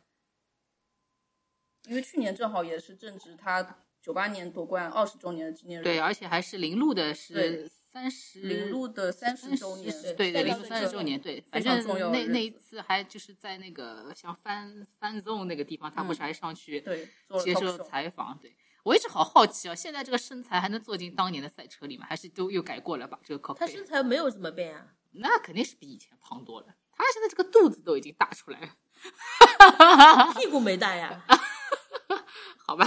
[1.84, 11.82] 因为去年正好也是正值他九八年夺冠二十周年的纪念日，对，而且还是零路的是对三十零路的三十周年，对对，零路三十周年，对，反正
[12.12, 17.08] 那那一次还就是在那个像翻翻 zone 那个地方，他不是嗯还上去对
[17.42, 18.36] 接受采访？
[18.36, 22.04] 对我一直好好奇啊，现在这个身材还能坐进当年的赛车里吗？
[22.06, 23.18] 还是都又改过了吧？
[23.24, 26.66] 这个他 cockpit 身材没有怎么变啊，那肯定是比以前胖多了。
[26.92, 31.24] 他现在这个肚子都已经大出来了， 屁股没大呀。
[32.66, 32.84] 好吧？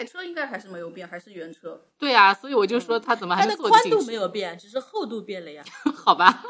[0.00, 1.86] 赛车应该还是没有变，还是原车。
[1.98, 4.02] 对啊，所以我就说他怎么还它能的宽度？
[4.06, 5.62] 没有变，只是厚度变了呀，
[5.94, 6.42] 好吧？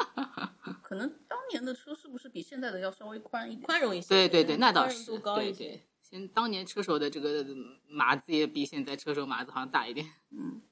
[0.85, 3.63] 可能当年的车是不是比现在的要稍微宽一点？
[3.63, 4.09] 宽容一些。
[4.09, 5.65] 对对对，那倒宽容是，度高一些。
[5.65, 5.83] 对对。
[6.01, 7.45] 现当年车手的这个
[7.89, 10.07] 码子也比现在车手码子好像大一点。
[10.31, 10.63] 嗯。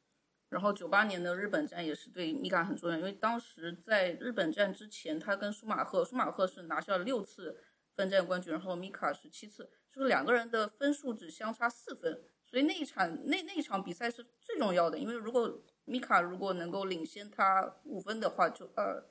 [0.48, 7.58] 然后九八年的日本站也是对米卡很重要，因为当时在日本站之前，他跟舒马赫，舒马赫是拿下了六次
[7.96, 19.04] 分站冠军，然后米卡是七次，就是两个人的分数只相差四分，所以那一场那那一场比赛是最重要的，因为如果米卡如果能够领先他五分的话，就呃，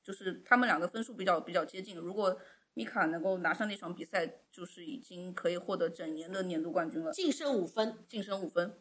[0.00, 2.40] 就是他们两个分数比较比较接近，如果
[2.74, 7.10] 米卡能够拿上那场比赛，就是已经可以获得整年的年度冠军了。
[7.10, 8.80] 晋升五分，晋升五分。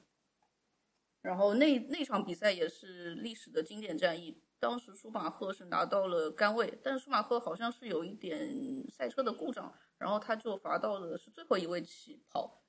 [1.22, 12.62] 然后那那场比赛也是历史的经典战役，当时舒马赫是拿到了杆位，但是舒马赫好像是有一点赛车的故障，然后他就罚到了是最后一位起跑，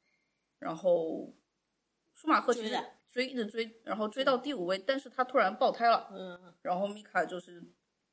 [0.58, 1.34] 然后
[2.12, 7.62] 舒马赫其实追的追一直追，然后追到第五位，但是他突然爆胎了，嗯，然后米卡就是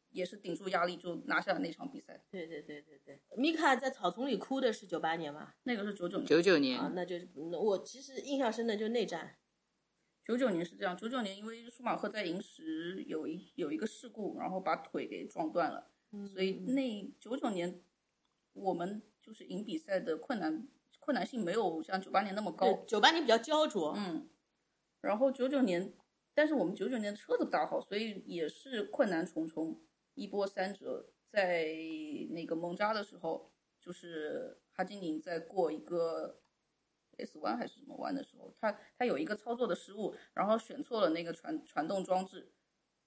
[0.09, 3.19] 也是顶住压力就拿下了那场比赛，对对对对对。
[3.35, 5.57] 米卡在草丛里哭的是九八年吧？
[5.63, 6.25] 那个是九九年。
[6.25, 9.35] 九九年，啊，那就是嗯我其实印象深的就是内战，
[10.23, 15.91] 九九年是这样，九九年因为舒马赫在银石有一有一个事故，然后把腿给撞断了，
[16.33, 17.81] 所以那九九年
[18.53, 20.65] 我们就是赢比赛的困难
[21.05, 24.27] 困难性没有像九八年那么高，九八年比较焦灼，嗯，
[25.01, 25.93] 然后九九年，
[26.33, 29.79] 但是我们九九年车子不大好，所以也是困难重重，
[30.15, 31.11] 一波三折。
[31.27, 31.67] 在
[32.29, 33.51] 那个蒙扎的时候，
[33.81, 36.39] 就是哈金宁在过一个
[37.17, 42.53] S 弯还是什么弯的时候，他他有一个操作的失误，然后选错了那个传传动装置，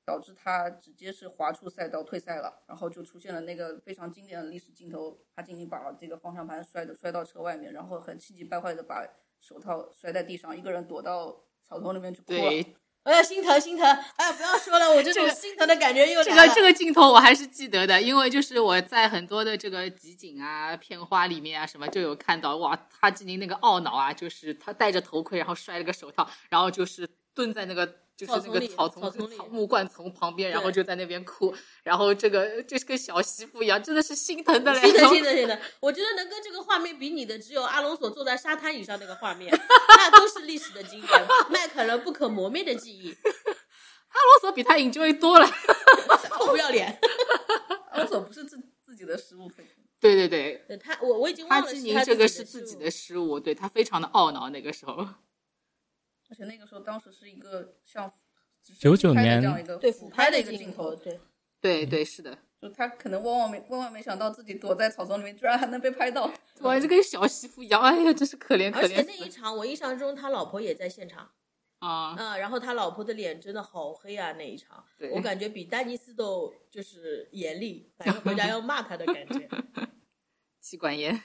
[0.09, 9.07] 导致他直接是滑出赛道退赛了，然后就出现了那个非常经典的历史镜头，他仅仅把这个方向盘摔的摔到车外面，然后很气急败坏的把
[9.39, 12.41] 手套摔在地上，一个人躲到草丛里面去哭了。
[12.41, 13.87] 对哎呀，心疼心疼！
[13.87, 16.55] 哎呀，不要说了，我这种心疼的感觉又这个来了。
[16.55, 27.87] 这个镜头我还是记得的，因为就是我在很多的这个集锦啊、片花里面啊什么就有看到，哇，哈基宁那个懊恼啊，就是他戴着头盔，然后摔了个手套，然后就是蹲在那个
[28.19, 31.55] 就是那个草草丛草木灌丛旁边，然后就在那边哭，
[31.85, 34.81] 然后这个就是跟小媳妇一样，真的是心疼的嘞。
[34.81, 35.57] 心疼心疼心疼。
[35.79, 39.57] 我觉得能跟这个画面比拟的，只有阿隆索坐在沙滩椅上那个画面，
[39.89, 43.14] 那都是历史的经典，迈凯伦不可磨灭的记忆。
[44.11, 45.47] 阿隆索比他 enjoy 多了。
[46.29, 46.99] 臭不要脸！
[47.93, 49.49] 阿隆索不是自自己的失误
[50.01, 55.07] 对对对，对他，我我已经哈忘了是基宁这个是自己的失误，对他非常的懊恼那个时候。
[56.29, 58.11] 而且那个时候当时是一个像
[58.79, 61.18] 九九年这样一个对俯拍的一个镜镜头，对
[61.61, 66.31] 对对是的，就他可能万万没万万没想到自己躲在草丛里面，居然还能被拍到。
[66.61, 71.31] 哇，这跟小媳妇一样，哎呀，真是可怜可而且怜那一场，我印象中他老婆也在现场，
[71.79, 72.14] 啊！
[72.18, 79.49] 嗯，然后他老婆的脸真的好黑啊，那一场，对我感觉比丹尼斯都就是严厉，反正回家要骂他的感觉。
[80.61, 81.18] 妻管严，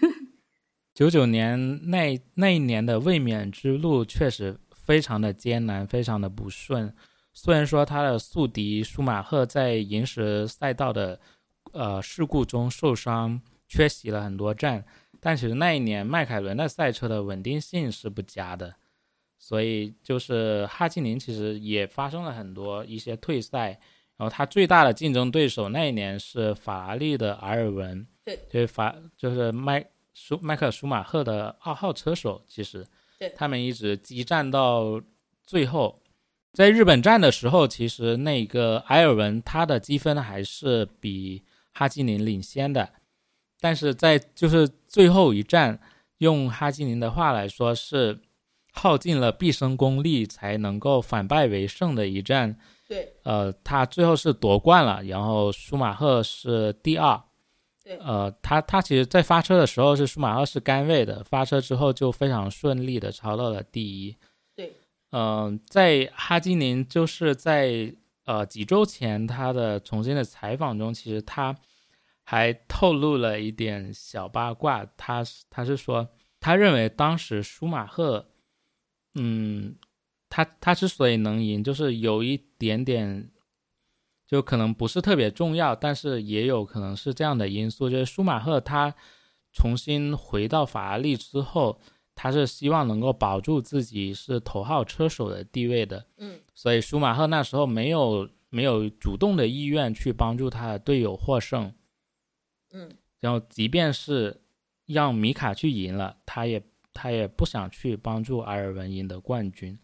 [0.93, 6.93] 九九年那那一年的卫冕之路确实非常的艰难，非常的不顺。
[7.33, 11.19] 虽然说他的宿敌舒马赫在银石赛道的
[11.71, 14.85] 呃事故中受伤，缺席了很多站，
[15.19, 18.75] 但其实那一年迈凯伦的赛车的稳定性是不佳的，
[19.39, 23.69] 所以就是哈基宁其实也发生了很多一些退赛，
[24.15, 32.85] 然后他最大的竞争对手那一年是法拉利的埃尔文，对，就是法就是迈舒迈克尔舒马赫的二号车手，其实
[33.29, 35.01] 对他们一直激战到
[35.45, 35.99] 最后。
[36.53, 41.41] 在日本站的时候，其实那个埃尔文他的积分还是比
[41.73, 42.87] 哈基宁领先的，
[43.59, 45.79] 但是在就是最后一战，
[46.19, 48.19] 用哈基宁的话来说是
[48.71, 52.55] 耗尽了毕生功力才能够反败为胜的一战。
[52.87, 57.19] 对呃，他最后是夺冠了，然后舒马赫是第二。
[57.83, 64.15] 对呃，他他其实，在发车的时候是舒马赫是干位的，发车之后就非常顺利的超到了第一。
[64.55, 64.73] 对，
[65.11, 67.93] 嗯、在哈基宁就是在
[68.25, 71.53] 呃几周前他的重新的采访中，其实他
[72.23, 76.07] 还透露了一点小八卦，他是他是说，
[76.39, 78.29] 他认为当时舒马赫，
[79.15, 79.75] 嗯，
[80.29, 83.29] 他他之所以能赢，就是有一点点，
[84.33, 88.91] 就可能不是特别重要，但是也有可能是这样的因素，就是舒马赫他
[89.51, 91.79] 重新回到法拉利之后，
[92.15, 101.71] 他是希望能够保住自己是头号车手的地位的，嗯，所以舒马赫那时候没有没有主动的意愿去帮助他的队友获胜，
[102.71, 104.41] 嗯，然后即便是
[104.87, 106.59] 让米卡去赢了，他也
[106.91, 109.77] 他也不想去帮助埃尔文赢得冠军。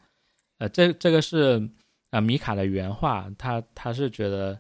[0.58, 1.70] 呃，这这个是
[2.12, 4.60] 呃米卡的原话，他他是觉得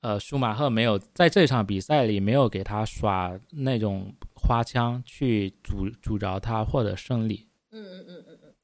[0.00, 7.48] 呃舒马赫没有在这场比赛里没有给他耍那种花枪去阻阻挠他获得胜利。
[7.70, 8.54] 嗯嗯嗯嗯嗯。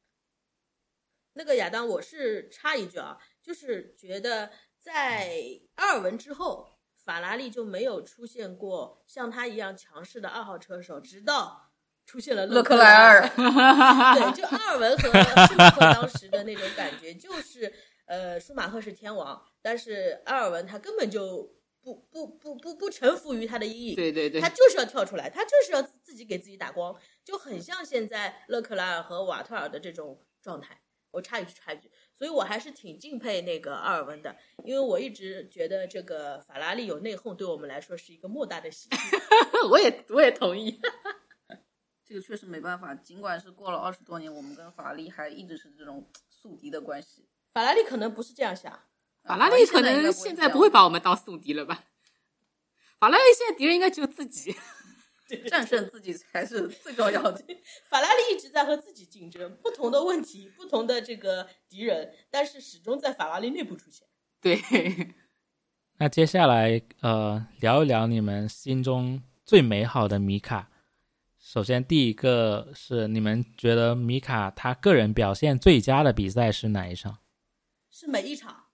[1.34, 5.30] 那个亚当，我是插一句啊，就是觉得在
[5.74, 11.70] 阿尔文之后，法拉利就没有出现过像他一样强势的二号车手，直到
[12.06, 15.08] 出现了勒克克莱尔， 对，就阿尔文和
[15.46, 17.70] 舒马赫当时的那种感觉，就是
[18.06, 30.80] 呃，舒马赫是天王，但是埃尔文他根本就不不不不不臣服于他的阴影，对对对他，就是要跳出来，他就是要自自己给自己打光，就很像现在勒克莱尔和瓦特尔的这种状态。
[31.12, 38.96] 我插一句插一句，所以我还是挺敬佩那个阿尔文的，因为我一直觉得这个法拉利有内讧，对我们来说是一个莫大的喜剧。
[39.70, 40.78] 我也我也同意。
[42.04, 42.94] 这个确实没办法。
[42.94, 47.26] 尽管是过了二十多年，我们跟法拉利还一直是这种宿敌的关系。
[47.56, 48.70] 法拉利可能不是这样想，
[49.24, 51.84] 法拉利可能现在不会把我们当宿敌了吧？
[52.98, 54.54] 法拉利现在敌人应该只有自己。
[55.48, 57.42] 战胜自己才是最重要的。
[57.88, 64.06] 法拉利一直在和自己竞争，不同的问题，不同的这个敌人，但是始终在法拉利内部出现。
[64.42, 64.60] 对，
[65.96, 70.68] 那接下来呃聊一聊你们心中最美好的米卡。
[71.38, 77.16] 首先第一个是你们觉得米卡他个人表现最佳的比赛是哪一场？
[77.98, 78.64] 是每一场，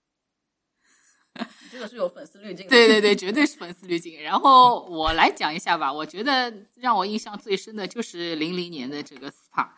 [1.71, 2.69] 这个是有粉丝滤镜的。
[2.69, 4.21] 对对对，绝对是粉丝滤镜。
[4.21, 9.69] 然后我来讲一下吧，我觉得让我印象最深的就是零零年的这个 SPA，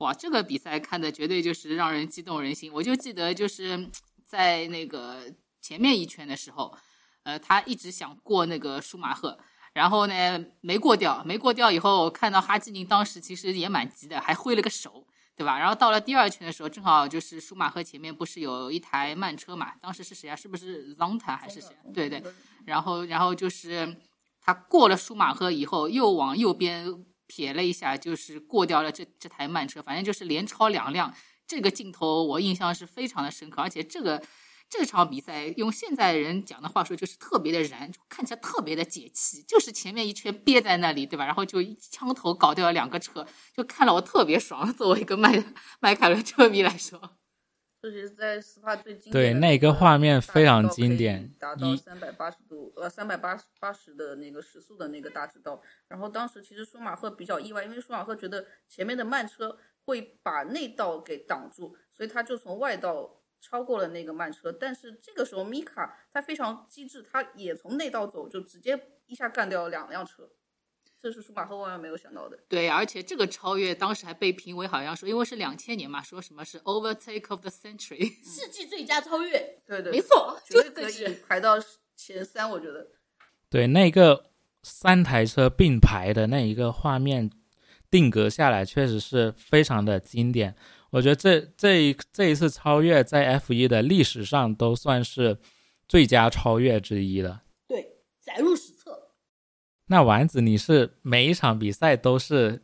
[0.00, 2.70] 哇，这个比赛看的绝对就是让人激动人心。
[2.70, 3.90] 我就记得就是
[4.26, 5.32] 在那个
[5.62, 6.76] 前面一圈的时候，
[7.22, 9.38] 呃，他一直想过那个舒马赫。
[9.72, 15.06] 然后呢，没过掉，没过掉以后，我看到哈基宁当时其实也蛮急的，还挥了个手，
[15.40, 15.58] 对吧？
[15.58, 19.72] 然后到了第二圈的时候，正好就是舒马赫前面不是有一台慢车嘛？
[19.80, 20.36] 当时是谁啊？
[20.36, 21.68] 是不是 Zonta 还是谁？
[21.94, 22.22] 对对。
[22.66, 23.96] 然后，然后就是
[24.42, 26.94] 他过了舒马赫以后，又往右边
[27.26, 31.10] 撇了一下，就是过掉了这这台慢车，反正就是连超两辆，
[31.46, 34.22] 这个镜头我印象是非常的深刻，而且这个
[34.70, 41.26] 这场比赛用现在人讲的话说，就是特别的燃，就看起来特别的解气，就是前面一圈憋在那里，对吧？
[41.26, 44.72] 然后就一枪头搞掉了两个车，就看了我特别爽。
[44.72, 45.44] 作为一个迈
[45.80, 47.18] 迈凯伦车迷来说，
[47.82, 55.60] 就是在斯帕最经典对那个画面非常经典达到三百八十度呃三百八十八十的那个时速的那个大直道。
[55.88, 64.52] 然后当时其实舒马赫比较意外，因为舒马赫觉得前面的慢车会把内道给挡住，所以他就从外道超过了那个慢车。
[64.52, 70.30] 但是这个时候米卡他非常机智，他也从内道走，就直接一下干掉了两辆车。
[71.02, 72.38] 这是舒马赫万万没有想到的。
[72.46, 81.16] 对，而且这个超越当时还被评为好像说，因为是两千年嘛，说什么是 overtake of the century，世纪最佳超越， 对对，没错，绝就对可以。
[81.26, 81.56] 排到
[81.96, 82.86] 前三，我觉得。
[83.48, 84.26] 对那个
[84.62, 87.30] 三台车并排的那一个画面
[87.90, 90.54] 定格下来，确实是非常的经典。
[90.90, 95.38] 我觉得这这一这一次超越在 F 一的历史上都算是
[95.88, 97.44] 最佳超越之一了。
[97.66, 99.12] 对，载入史册。
[99.86, 102.62] 那丸子，你是每一场比赛都是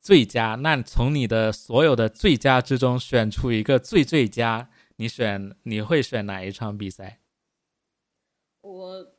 [0.00, 7.20] 最佳，那从你的所有的最佳之中选出一个最最佳，你选你会选哪一场比赛？
[8.60, 9.14] 我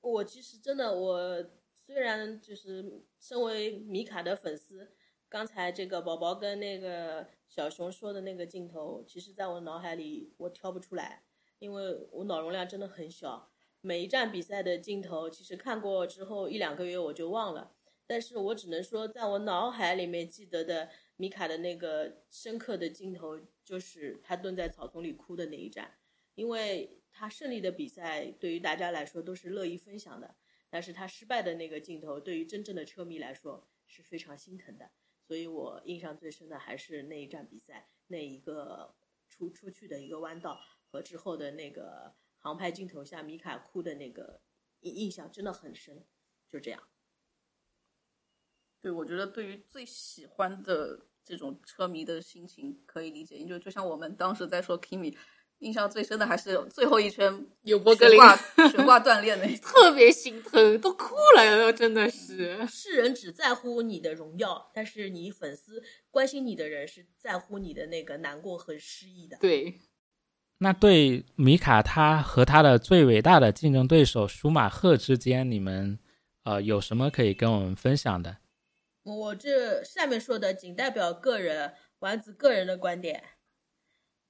[0.00, 1.44] 我其实真的，我
[1.74, 4.92] 虽然就是身为米卡的粉丝，
[5.28, 11.24] 刚才这个宝宝跟那个小熊说的那个镜头，其实在我脑海里我挑不出来，
[11.58, 13.50] 因为我脑容量真的很小。
[13.80, 17.74] 每一站比赛的镜头，其实看过之后一两个月我就忘了，
[18.06, 25.96] 但是我只能说，在我脑海里面记得的米卡的那个深刻的镜头，就是他蹲在草丛里哭的那一站。
[26.36, 30.36] 因为他胜利的比赛对于大家来说都是乐意分享的，
[30.70, 34.90] 但是他失败的那个镜头对于真正的车迷来说是非常心疼的，
[35.30, 38.96] 所以我印象最深的还是那一站比赛那一个
[39.28, 40.60] 出出去的一个弯道
[40.90, 44.42] 和之后的那个航拍镜头下米卡哭的那个
[44.80, 46.04] 印印象真的很深，
[46.48, 46.82] 就这样。
[48.80, 55.16] 对，我觉得对于最喜欢的这种车迷的心情可以理解，因为就像我们当时在说 Kimi，
[55.60, 59.56] 印象最深的还是最后一圈有波格林悬挂悬挂断裂那一。
[59.60, 62.66] 特别心疼，都哭了，真的是。
[62.66, 69.36] 世人只在乎你的荣耀，但是你粉丝关心你的人是在乎你的那个难过和失意的。
[69.40, 69.74] 对，
[70.58, 75.98] 那对米卡他和他的最伟大的竞争对手舒马赫之间，你们
[76.44, 78.38] 呃有什么可以跟我们分享的？
[79.02, 83.22] 我这下面说的仅代表个人丸子个人的观点，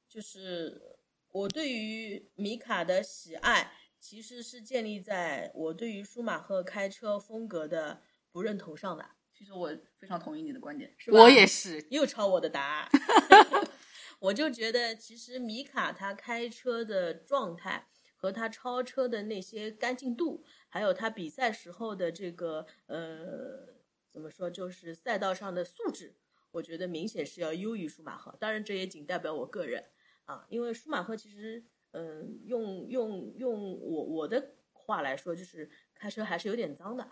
[0.09, 0.90] 就是
[1.33, 8.03] 我对于米卡的喜爱，其实是建立在我对于舒马赫开车风格的
[8.33, 11.21] 不认同上的，其实我非常同意你的观点，是吧？
[11.21, 11.87] 我也是。
[11.91, 12.89] 又抄我的答案。
[14.19, 23.79] 我就觉得，其实米卡他开车的状态和他超车的那些干净度，还有他比赛时候的这个呃，
[24.11, 26.17] 怎么说，就是赛道上的素质，
[26.51, 28.37] 我觉得明显是要优于舒马赫。
[28.39, 29.87] 当然，这也仅代表我个人
[30.31, 37.05] 啊，因为舒马赫其实，嗯、用用用我我的话来说，就是开车还是有点脏的，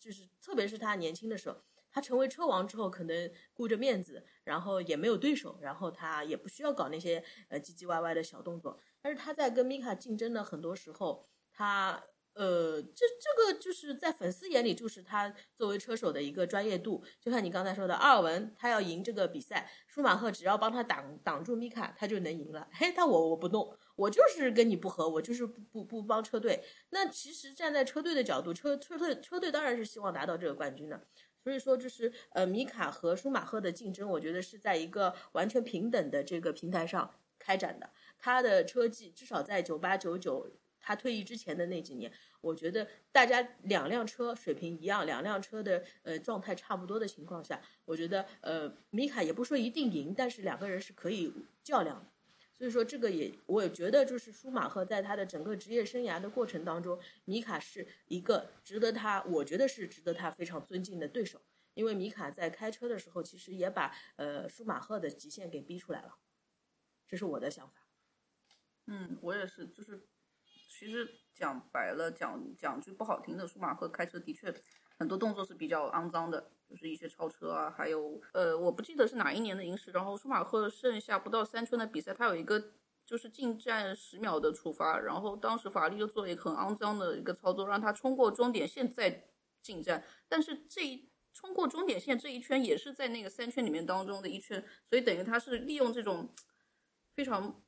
[0.00, 1.56] 就是特别是他年轻的时候。
[1.92, 8.78] 他成为车王之后，可能顾着面子，然后也没有对手，然后他也不需要搞那些呃唧唧歪歪的小动作。
[9.00, 12.02] 但是他在跟米卡竞争的很多时候，他
[12.36, 17.02] 呃，这这个就是在粉丝眼里，就是他作为车手的一个专业度。
[17.18, 22.68] 就像你刚才说的，阿尔文他要赢这个比赛，舒马赫只要帮他挡挡住米卡，他就能赢了。
[22.72, 26.62] 嘿，但我我不动，我就是跟你不合，我就是不不帮车队。
[26.90, 31.06] 那其实站在车队的角度，车车队车队当然是希望拿到这个冠军的。
[31.42, 37.88] 所以说，就是呃，米卡和舒马赫的竞争，我觉得是在一个完全平等的这个平台上开展的。
[38.18, 40.50] 他的车技至少在九八九九
[40.86, 51.32] 他退役之前的那几年，我觉得大家两辆车水平一样，两辆车的呃状态差不多的情况下，我觉得呃米卡也不说一定赢，但是两个人是可以
[51.64, 52.12] 较量的。
[52.52, 61.42] 所以说，这个也我觉得，就是舒马赫在他的整个职业生涯的过程当中，米卡是一个值得他，我觉得是值得他非常尊敬的对手。
[61.74, 66.16] 因为米卡在开车的时候，其实也把呃舒马赫的极限给逼出来了，
[67.08, 67.86] 这是我的想法。
[68.86, 70.06] 嗯，我也是，就是
[70.78, 74.54] 其实讲白了，讲讲句不好听的，舒马赫开车的确
[74.98, 82.72] 很多动作是比较肮脏的，就是一些超车啊，还有呃，我不记得是哪一年的银石，然后舒马赫剩下不到三圈的比赛，他有一个
[83.06, 89.30] 就是进站十秒的处罚，然后当时法律就做了一个很肮脏的一个操作，让他冲过终点线再
[89.62, 96.34] 进站，但是这一冲过终点线这一圈也是在那个三圈里面当中的一圈，所以等于他是利用这种
[97.14, 97.62] 非常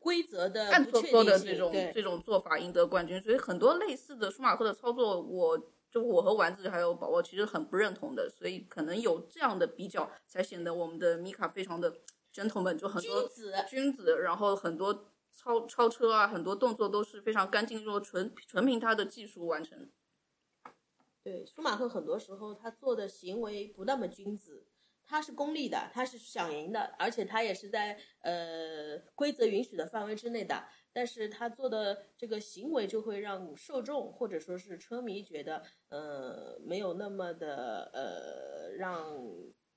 [0.00, 5.56] 规则的暗搓搓的这种这种做法赢得冠军，所以很多类似的舒马赫的操作，我
[5.90, 11.94] 就我和丸子还有宝宝其实很不认同的，所以可能有这样的比较，才显得我们的米卡非常的
[12.34, 19.90] gentleman，就很多君子君子，然后很多超超车啊，很多动作都是非常干净利落，纯纯凭他的技术完成。
[21.22, 24.64] 对，舒马赫很多时候他做的行为不那么君子，
[25.10, 30.64] 他是功利的，他是想赢的，而且他也是在呃规则允许的范围之内的。
[30.92, 39.16] 但是他做的这个行为就会让受众或者说是车迷觉得，呃，没有那么的呃让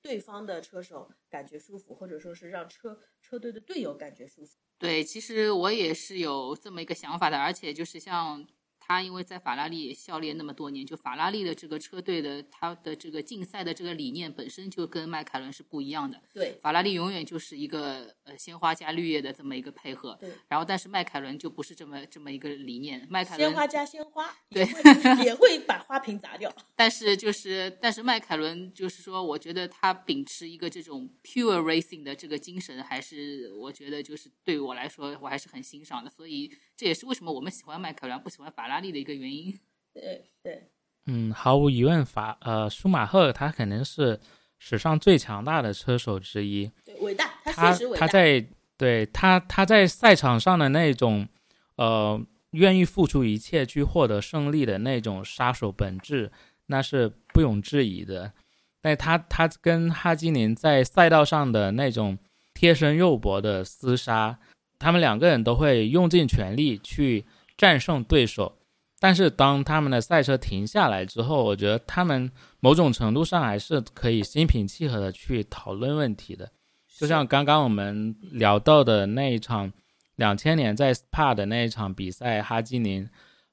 [0.00, 4.58] 对方的车手感觉舒服，或者说是让车车队的队友感觉舒服。
[4.78, 8.44] 对，其实我也是有这么一个想法的，而且就是像
[8.86, 16.20] 他，因为在法拉利也效力那么多年，就法拉利的这个车队的他的这个竞赛的这个理念本身就跟迈凯伦是不一样的。
[16.32, 26.54] 对法拉利永远就是一个呃鲜花加绿叶的这么一个配合，对，然后但是迈凯伦就不是这么这么一个理念，迈凯伦鲜花加鲜花，对也会也会把花瓶砸掉。
[26.76, 36.10] 但是就是，但是迈凯伦就是说，我觉得他秉持一个这种 pure racing 的这个精神，还是我觉得就是对我来说，我还是很欣赏的。
[36.10, 39.58] 所以这也是为什么我们喜欢迈凯伦，不喜欢法拉利的一个原因。
[39.92, 40.68] 对对，
[41.06, 44.18] 嗯，毫无疑问，法呃舒马赫他肯定是
[44.58, 46.70] 史上最强大的车手之一。
[46.84, 48.00] 对，伟大，他他确实伟大。
[48.00, 48.46] 他在
[48.76, 51.28] 对他他在赛场上的那种
[51.76, 52.20] 呃
[52.50, 56.32] 愿意付出一切去获得胜利的那种杀手本质，
[56.66, 58.32] 那是不容置疑的。
[58.80, 62.18] 但他他跟哈基宁在赛道上的那种
[62.52, 64.38] 贴身肉搏的厮杀，
[64.78, 67.24] 他们两个人都会用尽全力去
[67.56, 68.58] 战胜对手。
[69.04, 76.50] 但是当他们的赛车停下来之后，我觉得他们某种程度上还是可以心平气和的去讨论问题的。
[76.88, 79.70] 就像刚刚我们聊到的那一场，
[80.16, 83.06] 两千年在 SPA 的那一场比赛，哈基宁，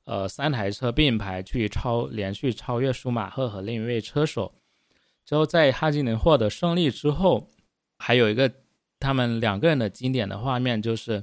[0.06, 4.54] 呃，三台车并排去超连续超越舒马赫和另一位车手，
[5.26, 7.46] 之后在哈基宁获得胜利之后，
[7.98, 8.50] 还有一个
[9.02, 11.22] 他们两个人的经典的画面，就是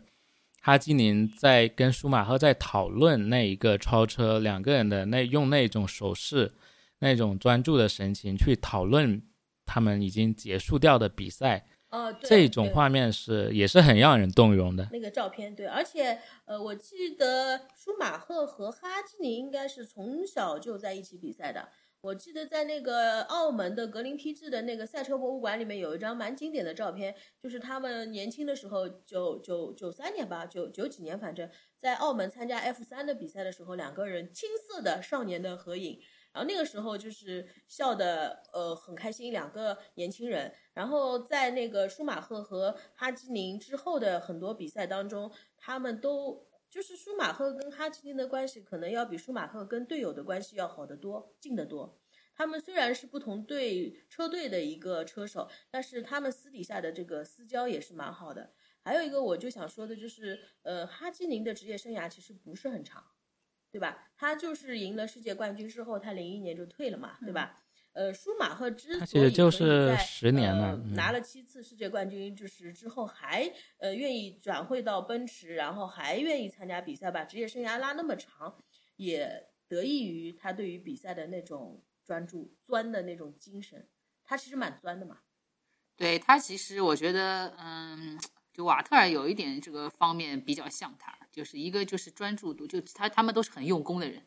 [0.69, 6.53] 哈基宁在跟舒马赫在讨论那一个超车，两个人的那用那种手势、
[6.99, 9.23] 那种专注的神情去讨论
[9.65, 11.67] 他们已经结束掉的比赛。
[11.89, 14.87] 哦，对这种画面是也是很让人动容的。
[14.93, 21.67] 那个照片，对，而且呃，我记得舒马赫和哈基宁应该是从小就在一起比赛的。
[22.01, 36.01] 我记得在那个澳门的格林披治的那个赛车博物馆里面有一张蛮经典的照片，就是他们年轻的时候，九九九三年吧，九九几年，反正在澳门参加 F 三的比赛的时候，两个人青涩的少年的合影。
[36.31, 40.53] 然后那个时候就是笑的呃很开心，两个年轻人。
[40.75, 52.01] 然后在那个舒马赫和哈基宁之后的很多比赛当中，他们都就是舒马赫跟哈基宁的关系可能要比舒马赫跟队友的关系要好得多，近得多。
[52.35, 58.53] 他们虽然是不同队车队的一个车手，但是他们私底下的这个私交也是蛮好的。
[58.81, 63.05] 还有一个我就想说的就是，呃，哈基宁的职业生涯其实不是很长，
[63.73, 64.13] 对吧？
[64.17, 67.61] 他就是赢了世界冠军之后，他零一年就退了嘛，对吧？
[67.99, 78.57] 呃，舒马赫之他所以其实就是在10年了拿了七次世界冠军，就是之后还呃愿意转会到奔驰，然后还愿意参加比赛，把职业生涯拉那么长，
[78.95, 83.89] 也得益于他对于比赛的那种专注、钻的那种精神。
[84.25, 85.19] 他其实蛮钻的嘛，
[85.97, 88.17] 对他其实我觉得，嗯，
[88.53, 94.25] 就瓦特尔有一点这个方面比较像他，就是一个就是专注度，就他他们都是很用功的人，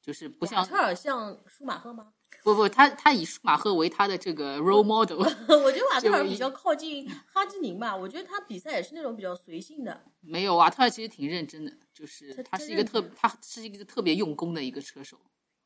[0.00, 2.12] 就是不像瓦特尔像舒马赫吗？
[2.44, 5.18] 不不，他他以舒马赫为他的这个 role model，
[5.64, 10.04] 我觉得瓦特尔比较靠近哈基宁吧，我觉得他比赛也是那种比较随性的。
[10.20, 15.18] 没有瓦特尔其实挺认真的，就是他他是一个特他是一个特别用功的一个车手。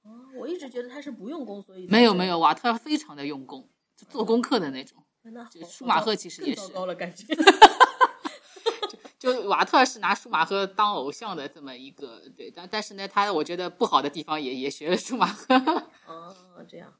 [0.02, 5.04] 哦，我一直觉得他是不用功，所以没有没有，瓦特尔非常的用功，就做功课的那种。
[5.24, 7.26] 那舒马赫其实也是糟糕了，感觉。
[9.20, 15.46] 就瓦特尔是拿舒马赫当偶像的这么一个对，但但是呢，他我觉得不好的地方也也学了舒马赫。
[16.68, 16.92] 这样。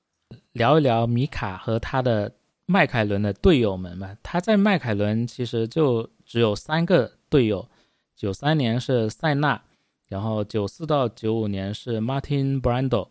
[0.52, 2.32] 聊一聊米卡和他的
[2.66, 4.16] 迈凯伦的队友们吧。
[4.22, 7.68] 他在迈凯伦其实就只有三个队友，
[8.16, 9.62] 九三年是塞纳，
[10.08, 13.08] 然后九四到九五年是 Martin Brando，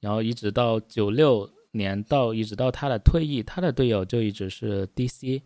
[0.00, 5.42] 然后一直到九六年到一直到他的退役，他的队友就一直是 DC。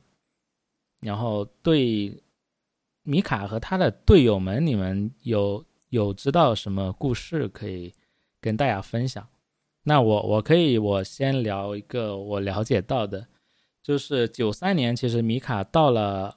[1.00, 2.22] 然后对
[3.02, 7.92] 米卡和他的队友们，你们有有知道什么故事可以
[8.40, 9.26] 跟大家分享？
[9.88, 13.24] 那我我可以我先聊一个我了解到的，
[13.84, 16.36] 就是九三年其实米卡到了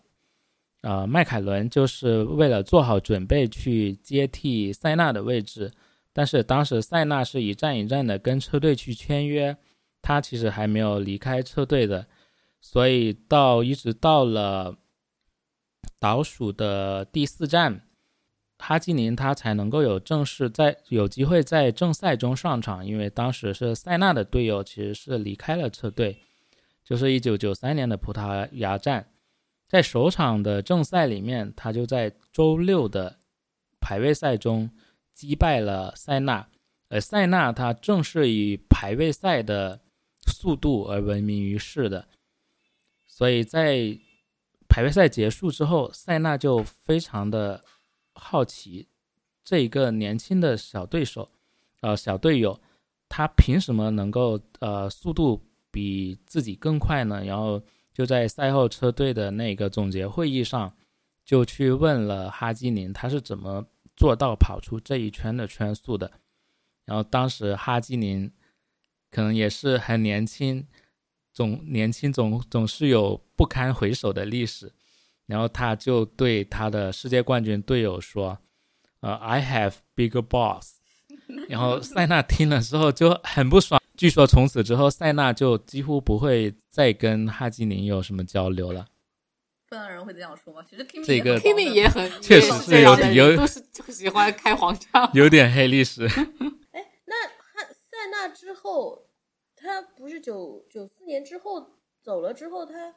[0.82, 5.72] 呃迈凯伦，就是为了做好准备去接替塞纳的位置，
[6.14, 9.58] 但是当时塞纳是一站一站的跟车队去签约，
[10.00, 12.06] 他其实还没有离开车队的，
[12.62, 14.78] 所以到一直到了
[16.00, 17.89] 倒数的第四站。
[18.62, 26.20] 哈基宁他才能够有正式在有机会在正赛中上场，因为当时是塞纳的队友其实是离开了车队，
[26.84, 29.08] 就是一九九三年的葡萄牙站，
[29.68, 33.18] 在首场的正赛里面，他就在周六的
[33.80, 34.70] 排位赛中
[35.14, 36.48] 击败了塞纳，
[36.90, 39.80] 而塞纳他正是以排位赛的
[40.28, 42.08] 速度而闻名于世的，
[43.08, 43.98] 所以在
[44.68, 47.64] 排位赛结束之后，塞纳就非常的。
[48.20, 48.88] 好奇，
[49.44, 51.30] 这一个年轻的小对手，
[51.82, 52.60] 呃，小队友，
[53.08, 55.42] 他凭什么能够呃速度
[55.72, 57.24] 比自己更快呢？
[57.24, 57.62] 然后
[57.94, 60.76] 就在赛后车队的那个总结会议上，
[61.26, 63.66] 就去问了哈基宁，他是怎么
[63.96, 66.12] 做到跑出这一圈的圈速的？
[66.86, 68.32] 然后当时哈基宁
[69.12, 70.68] 可能也是很年轻，
[71.32, 74.74] 总年轻总总是有不堪回首的历史。
[75.30, 78.40] 然后他就对他的世界冠军队友说
[79.02, 80.72] ：“呃，I have bigger balls。
[81.48, 83.80] ”然后塞纳听了之后就很不爽。
[83.96, 88.88] 据说从此之后，塞纳就几乎不会再跟哈基宁有什么交流了。
[89.68, 90.66] 芬兰人会这样说吗？
[90.68, 95.08] 其实 Kimi 这个 Kimi 也很 确实是有点有都是就喜欢开黄腔。
[95.14, 96.08] 有点黑历史。
[96.74, 99.06] 哎，那哈塞纳之后，
[99.56, 102.96] 他不是九九四年之后走了之后，他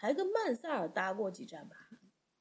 [0.00, 1.76] 还跟曼塞尔搭过几站吧？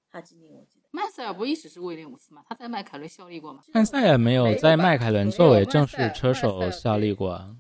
[0.10, 0.88] 哈基宁我记得。
[0.92, 2.42] 曼塞尔不一直是威廉姆斯吗？
[2.48, 3.62] 他在迈凯伦效力过吗？
[3.74, 7.54] 曼塞尔没有在迈凯伦作为正式车手效力过。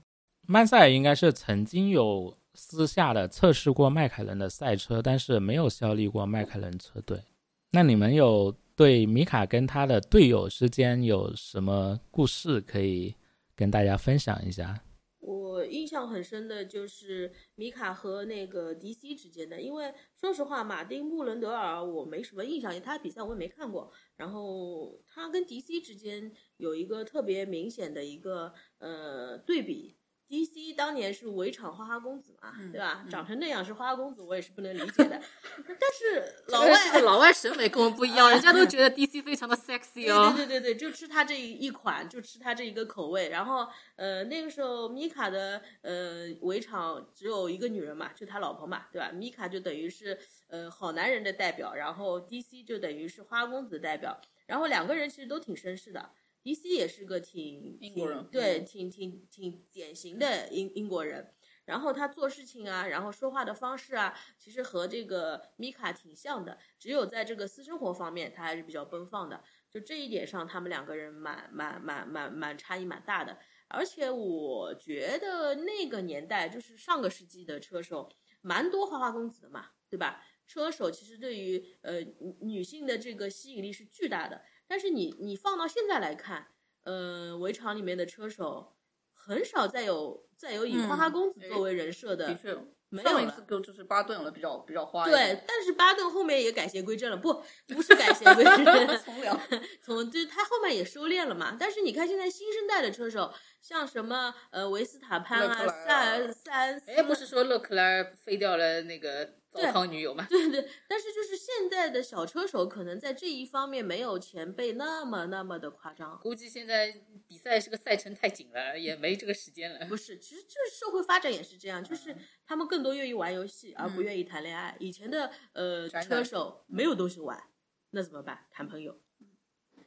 [0.48, 7.22] 曼塞尔应该是曾经有私下的测试过迈凯伦的赛车，但是没有效力过迈凯伦车队。
[7.70, 13.14] 那你们有对米卡跟他的队友之间有什么故事可以
[13.54, 14.80] 跟大家分享一下？
[15.20, 23.92] 我印象很深的就是米卡和那个迪西之间的，因为说实话，马丁穆伦德尔我没什么印象，他比赛我也没看过。
[24.16, 29.99] 然后他跟迪西之间有一个特别明显的一个呃对比。
[30.30, 33.02] 迪西当年是围场花花公子嘛，嗯对吧？
[33.04, 35.20] 嗯长成那样是花花公子，我也是不能理解的。
[35.66, 40.32] 但是老外个老外审美跟我们不一样， 人家都觉得 DC 非常的 sexy 哦。
[40.36, 43.30] 对对对对，就吃它这一款，就吃它这一个口味。
[43.30, 49.10] 然后呃，那个时候米卡的呃围场只有一个女人嘛，就他老婆嘛，对吧？
[49.12, 50.16] 米卡就等于是
[50.48, 54.20] 呃好男人的代表，然后 DC 就等于是花公子的代表。
[54.46, 56.10] 然后两个人其实都挺绅士的
[56.54, 61.34] ，DC 也是个挺英国人挺对，嗯挺挺挺典型的英英国人。
[61.66, 69.44] 然后他做事情啊，然后说话的方式啊，其实和这个米卡挺像的，只有在这个私生活方面，他还是比较奔放的。
[69.70, 73.38] 就这一点上，他们两个人蛮蛮蛮蛮蛮差异蛮大的。
[73.68, 80.26] 而且我觉得那个年代，就是上个世纪的车手，蛮多花花公子的嘛，对吧？
[80.48, 84.42] 车手其实对于呃女女性的这个吸引力是巨大的。
[84.70, 86.46] 但是你你放到现在来看，
[86.84, 88.76] 呃，围场里面的车手
[89.14, 92.56] 很少再有再有以花花嗯公子作为人设的，的确，
[92.90, 95.06] 没有了上一次就就是巴顿了，比较比较花。
[95.06, 99.40] 对，但是巴顿后面也改邪归正了，不，不是改邪归正， 从良。
[99.82, 101.58] 从就是他后面也收敛了嘛。
[101.60, 110.26] 但是你看现在新生代的车手，像什么呃维斯塔潘啊、塞尔塞恩斯，哎，不是说勒克莱尔废掉了那个糟对糠女友嘛？
[110.30, 116.20] 对对，但是就是现在的小车手可能在这一方面没有前辈那么那么的夸张。
[116.22, 119.86] 估计现在比赛这个赛程太紧了，也没这个时间了。
[119.88, 124.78] 不是，其实就是社会发展也是这样，就是嗯他们更多愿意玩游戏，而不嗯愿意谈恋爱。
[124.80, 127.42] 以前的呃车手没有东西玩，
[127.90, 128.46] 那怎么办？
[128.52, 129.02] 谈朋友，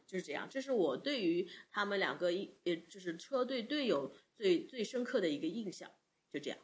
[0.06, 0.48] 就是这样。
[0.50, 5.88] 这是我对于他们两个一，也就是车队队友最最深刻的一个印象。
[6.32, 6.58] 就这样，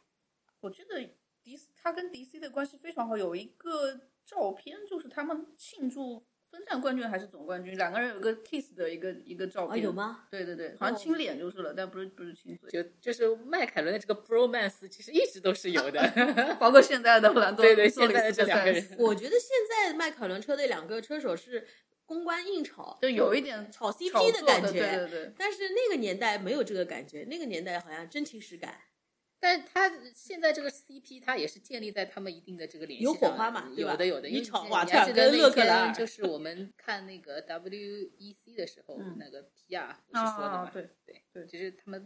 [0.59, 1.09] 我觉得
[1.49, 9.83] 迪斯他跟迪 C 的关系非常好，有一个照片就是他们庆祝分站冠军还是总冠军，两个人有个 kiss 的一个一个照啊，片。
[9.83, 9.91] 有？
[9.91, 10.27] 吗？
[10.29, 15.99] 对对对，好像哦亲脸就是了，但不是不是亲嘴，就就是迈凯伦的这个 bromance 其实一直都是有的。
[16.61, 21.65] 包括现在的兰多对对，现在的这两个人，我觉得现在迈凯伦车队两个车手是
[22.05, 24.79] 公关硬炒，就有一点炒 CP 的的感觉。
[24.79, 25.33] 对对对。
[25.35, 28.79] 但是那个年代没有这个感觉，那个年代好像真情实感。
[29.39, 42.05] 但他现在这个 CP，他也是建立在他们一定的这个联系有火上花嘛对吧有的有的，你因为你炒瓦特尔还记得那跟勒克莱尔天就是我们看那个 WEC 的时候，嗯那个 PR 不是说的嘛，啊对对对就是他们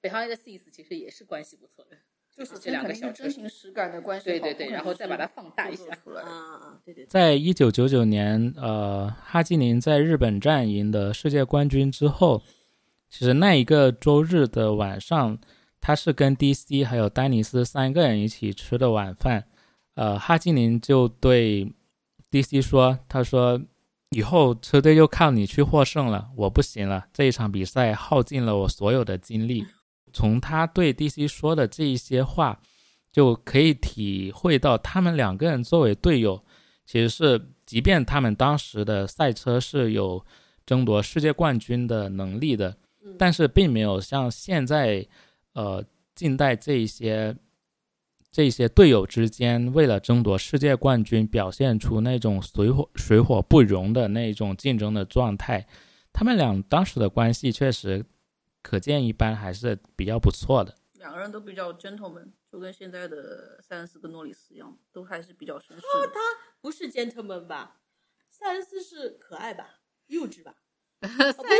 [0.00, 1.96] 北航 S Six 其实也是关系不错的，
[2.30, 3.30] 就是这两个小真。
[3.30, 5.92] 情实感的关系，对对对，然后再把它放大一下。
[5.96, 12.42] 出来啊对对，在一九九九年，呃，哈基宁在日本站赢得世界冠军之后，
[13.08, 15.40] 其实那一个周日的晚上，
[15.80, 19.44] 他是跟 DC 还有丹尼斯三个人一起吃的晚饭。
[19.94, 21.72] 呃，哈基林就对
[22.30, 23.60] DC 说：“他说
[24.10, 27.06] 以后车队就靠你去获胜了，我不行了。
[27.12, 29.66] 这一场比赛耗尽了我所有的精力。”
[30.12, 32.58] 从他对 DC 说的这一些话，
[33.12, 36.42] 就可以体会到他们两个人作为队友，
[36.86, 40.24] 其实是即便他们当时的赛车是有
[40.64, 45.06] 争夺世界冠军的能力的，嗯但是并没有像现在，
[45.58, 45.84] 呃，
[46.14, 47.36] 近代这一些
[48.30, 55.66] 这一些队友之间为了争夺世界冠军，表现出那种水火水火不容的那种竞争的状态。
[56.12, 58.04] 他们俩当时的关系确实
[58.62, 60.72] 可见一斑，还是比较不错的。
[60.92, 66.12] 两个人都比较 gentleman，就跟现在的塞恩斯跟诺里斯一样，都还是比较绅士的。
[66.60, 67.80] 不是 gentleman 吧？
[68.30, 69.80] 塞恩斯是可爱吧？
[70.06, 70.54] 幼稚吧？
[71.02, 71.08] 哦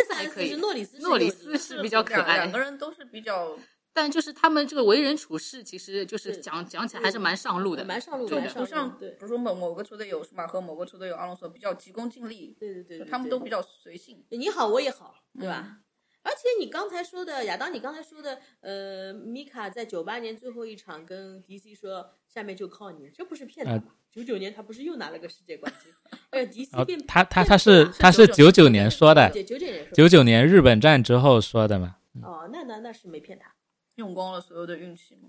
[0.09, 3.57] 塞恩斯是，诺里斯诺里斯是比较可爱两两个人都是比较
[4.01, 14.25] 但就是他们这个为人处事，其实就是是讲讲起来还是蛮上路的，蛮上路的，不像，对比如说某某个车队有舒马赫，某个车队有阿隆索，比较急功近利，对对对，对他们都比较随性。
[14.31, 15.65] 你好，我也好，对吧？
[15.67, 15.83] 嗯
[16.25, 23.81] 而且你刚才说的亚当，你刚才说的，呃，米卡在九八年最后一场跟 DC 说，下面就靠你，这不是骗他？
[24.13, 25.91] 九九年他不是又拿了个世界冠军？
[26.31, 31.97] 哎呀，DC 哦变，他他他是他是九九年说的，九九年说的九九年日本战之后说的嘛。
[32.23, 33.55] 哦，那那那是没骗他，
[33.99, 35.29] 用光了所有的运气吗。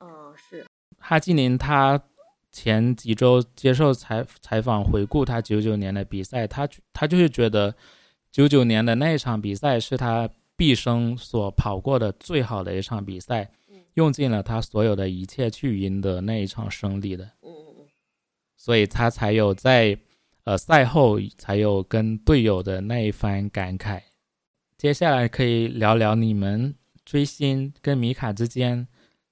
[0.00, 0.66] 嗯，是
[0.98, 2.00] 哈基宁他
[2.50, 7.74] 前几周接受采采访回顾他九九年的比赛，他他就是觉得
[8.32, 17.86] 九九年的那一场比赛是他毕生所跑过的最好的一场比赛嗯，用尽了他所有的一切去赢得那一场胜利的，嗯嗯嗯，
[18.56, 19.98] 所以他才有在
[20.44, 24.00] 呃赛后才有跟队友的那一番感慨。
[24.78, 26.74] 接下来可以聊聊你们
[27.08, 28.86] 追星跟米卡之间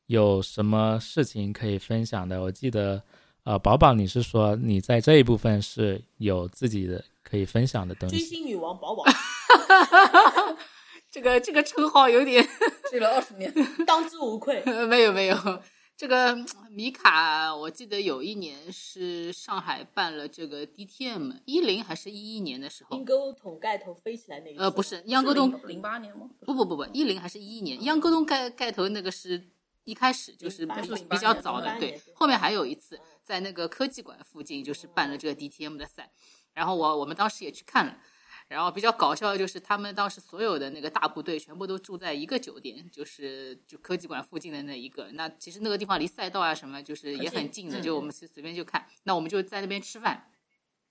[0.06, 2.40] 有什么事情可以分享的？
[2.40, 3.02] 我记得，
[3.44, 8.16] 呃，宝宝你是说你在这一部分是有自己的可以分享的东西。
[8.16, 9.04] 追星女王宝宝
[11.12, 12.42] 这个这个称号有点
[12.90, 13.52] 追了二十年，
[13.86, 15.36] 当之无愧，没 有没有。
[15.96, 26.28] 这个嗯米卡，我记得有一年是上海办了这个 DTM，一零还是一一年的时候鹰，钩桶盖头飞起来那个，呃，不是央沟洞，零八年吗？
[26.40, 29.42] 不不不不，一零还是一一年，央沟洞盖盖头那个是
[29.84, 36.12] 一开始就是08比较早的，08对年对，后面还有一次在那个科技馆附近就是办了这个 DTM 的赛，
[36.52, 37.96] 然后我我们当时也去看了。
[38.48, 45.10] 然后比较搞笑的就是，他们当时所有的那个大部队全部都住在一个酒店，就是就科技馆附近的那一个。
[45.12, 48.86] 那其实那个地方离赛道啊什么，就是也很近的，嗯就我们随随便就看。
[49.02, 50.30] 那我们就在那边吃饭，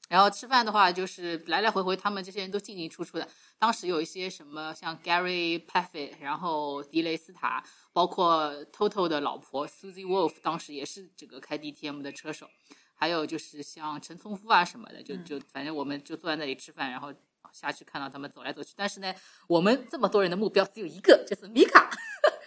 [0.10, 3.28] 然后吃饭的话，就是来来回回他们这些人都进进出出的。
[3.58, 12.50] 当时有一些什么像 Gary Paffett，然后迪雷斯塔，包括 Toto 的老婆 Susie Wolf，当时也是这个开 DTM 的车手。
[12.98, 17.14] 还有就是像陈聪夫啊什么的，就就反正我们就坐在那里吃饭，然后
[17.56, 18.74] 下去看到他们走来走去。
[18.76, 19.14] 但是呢，
[19.48, 21.90] 我们这么多人的目标只有一个，就是米卡。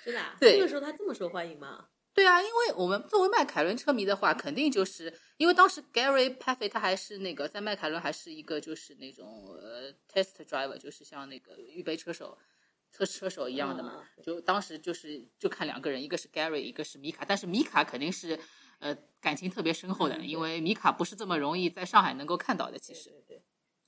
[0.05, 1.87] 真的啊，对那个时候他这么受欢迎吗？
[2.15, 12.37] 对啊，因为我们作为迈凯伦车迷的话，肯定就是因为当时 Gary Paffett 他还是那个在迈凯伦还是一个就是那种呃 test driver，就是像那个预备车手。
[12.91, 18.41] 车车手一样的嘛，嗯就当时就是就看两个人，一个是 Gary，一个是米卡，但是米卡肯定是
[18.79, 23.11] 呃感情特别深厚的，因为米卡不是这么容易在上海能够看到的，其实。
[23.11, 23.43] 对对，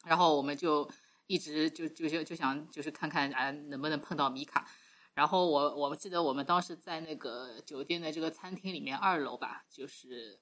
[0.04, 0.86] 然后我们就
[1.30, 4.66] 一直就就就就想就是看看啊能不能碰到米卡。
[5.14, 10.40] 然后我我记得我们当时在那个酒店的这个餐厅里面二楼吧，就是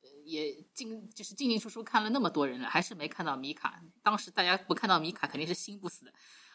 [0.00, 3.82] 呃也进就是进进出出看了那么多人了，还是没看到米卡。
[4.02, 6.12] 当时大家不看到米卡肯定是心不死的。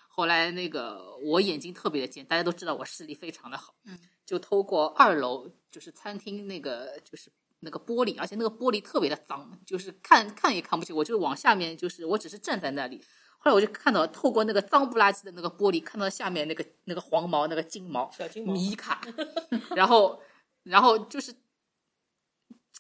[0.08, 10.96] 后来那个我眼睛特别的尖，大家都知道我视力非常的好，嗯，就透过二楼就是餐厅那个就是那个玻璃，而且那个玻璃特别的脏，就是看看也看不清。
[10.96, 13.04] 我就往下面，就是我只是站在那里，
[13.40, 19.02] 后来我就看到透过那个脏不拉几的那个玻璃，看到下面那个那个黄毛那个金毛小金毛米卡，
[19.76, 20.22] 然后
[20.64, 21.36] 然后就是。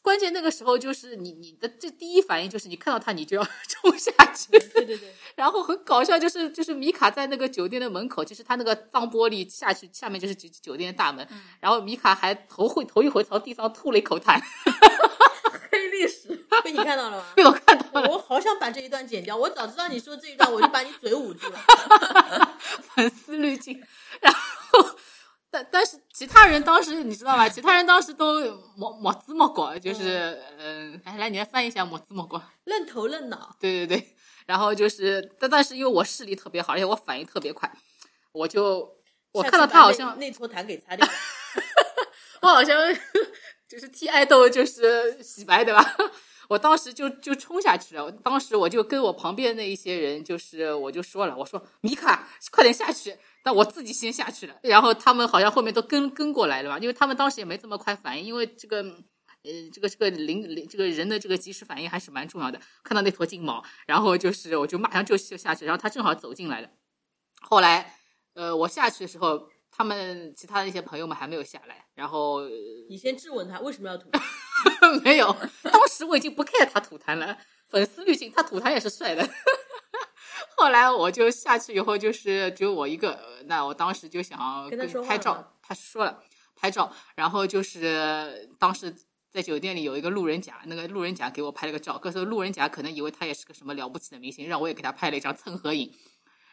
[0.01, 11.27] 关键那个时候就是你你的这第一反应就是你看到他你就要 冲下去，对对对，然后很搞笑，就是就是米卡在那个酒店的门口，就是他那个脏玻璃下去，下面就是酒酒店的大门，
[11.59, 14.39] 然后米卡还头会头一回朝地上吐了一口痰，
[15.71, 16.27] 黑历史。
[16.63, 17.25] 被你看到了吗？
[17.35, 21.59] 被我看到了，我好想把这一段剪掉，我早知道你说这一段，我就把你嘴捂住了。
[22.95, 23.81] 粉丝滤镜。
[24.21, 24.39] 然后
[25.51, 27.47] 但但是其他人当时你知道吧？
[27.49, 28.39] 其他人当时都
[28.75, 32.41] 莫莫子莫搞，就是嗯，哎，来你来翻译一下莫子莫搞。
[32.65, 33.55] 愣头愣脑。
[33.59, 34.15] 对对对，
[34.45, 37.71] 然后就是，但但是因为我视力特别好，而且我反应特别快，
[38.31, 38.95] 我就
[39.31, 41.13] 我看到他好像那坨痰给擦掉了。
[42.41, 42.77] 我好像
[43.69, 45.95] 就是替爱豆就是洗白对吧？
[46.49, 58.83] 我当时就就冲下去了，当时我就跟我旁边那一些人，就是我就说了，我说米卡快点下去，但我自己先下去了，然后他们好像后面都跟跟过来了吧，因为他们当时也没这么快反应，因为这个。
[59.41, 62.59] 呃，这个这个灵灵这个人的这个及时反应还是蛮重要的。
[62.83, 66.69] 看到那坨金毛，然后就是我就马上就就下去，然后他正好走进来了。
[67.39, 67.95] 后来，
[68.33, 72.49] 呃，我下去的时候，他们其他的一些朋友们还没有下来，然后、呃
[72.89, 79.27] 你先质问他为什么要吐 痰，没有，当时我已经不 care 他吐痰了，粉丝滤镜，他吐痰也是帅的。
[80.57, 86.21] 后来我就下去以后，就是只有我一个，呃那我当时就想跟他说拍照他说了
[86.55, 88.93] 拍照，然后就是当时
[89.31, 95.93] 在酒店里有一个路人甲，那个路人甲给我拍了个照，可是路人甲可能以为他也是个什么了不起的明星，让我也给他拍了一张蹭合影。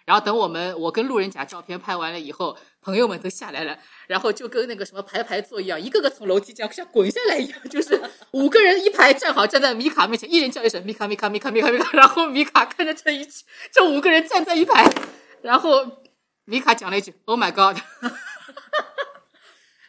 [0.07, 3.77] 然后等我们我跟路人甲照片拍完了以后，朋友们都下来了，
[4.07, 8.01] 然后就跟那个什么排排坐一样，一个个从楼梯这样像滚下来一样，就是
[8.33, 13.29] 五个人一排站好，站在米卡面前，一人叫一声米卡米卡米卡米卡米卡，然后米卡看着这一
[13.73, 14.89] 这五个人站在一排，
[15.43, 15.85] 然后
[16.45, 17.77] 米卡讲了一句 “Oh my God”。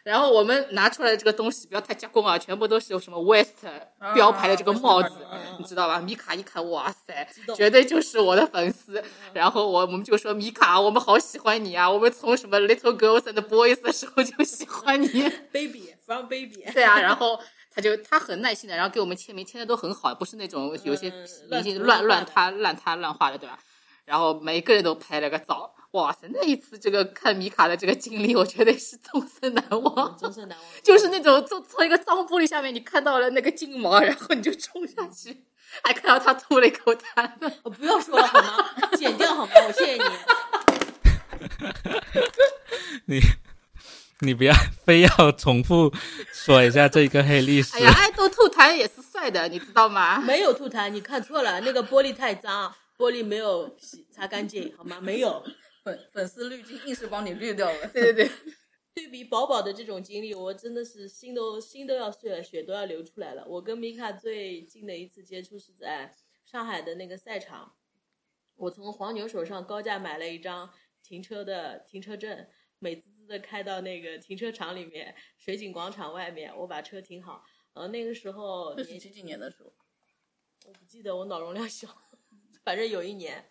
[0.08, 3.66] 然后我们拿出来的这个东西不要太加工啊，全部都是有什么 West
[4.14, 6.00] 标牌的这个帽子，啊你知道吧？
[6.00, 9.04] 米卡一看，哇塞，绝对就是我的粉丝。
[9.34, 11.90] 然后我我们就说米卡，我们好喜欢你啊！
[11.90, 15.08] 我们从什么 Little Girls and Boys 的时候就喜欢你。
[15.52, 17.38] baby from baby，对啊，然后
[17.70, 23.58] 他就他很耐心的，然后给我们签名，签的都很好，不是那种有些嗯明星乱乱他乱塌乱塌乱画的，对吧？
[24.06, 26.28] 然后每个人都拍了个照，哇塞！
[26.32, 30.16] 那一次这个看米卡的这个经历，我觉得是终身难忘。
[30.16, 30.66] 终身难忘。
[30.82, 35.44] 就是那种从从一个脏玻璃下面，你看到了那个金毛，然后你就冲下去，
[35.82, 37.28] 还看到他吐了一口痰。
[37.64, 38.70] 我， 不要说了好吗？
[38.96, 39.52] 剪掉好吗？
[39.66, 40.02] 我谢谢你。
[43.06, 43.20] 你
[44.20, 45.92] 你不要非要重复
[46.32, 47.80] 说一下这个黑历史哎。
[47.80, 50.20] 呀，爱豆吐痰也是帅的，你知道吗？
[50.20, 54.98] 没有吐痰，你看错了，那个玻璃太脏，玻璃没有洗擦干净，好吗？
[55.00, 55.42] 没有。
[55.88, 57.88] 粉粉丝滤镜硬是帮你滤掉了。
[57.88, 58.30] 对对对，
[58.94, 63.46] 对 比宝宝的这种经历，我真的是心都心都要碎了，血都要流出来了。
[63.46, 66.14] 我跟米卡最近的一次接触是在
[66.44, 67.76] 上海的那个赛场，
[68.56, 70.70] 我从黄牛手上高价买了一张
[71.02, 72.46] 停车的停车证，
[72.78, 77.44] 美滋滋的开到那个停车场里面，水景广场外面，我把车停好。
[77.74, 79.72] 呃，那个时候年这是几几年的时候？
[80.66, 81.88] 我不记得，我脑容量小，
[82.64, 83.48] 反正有一年，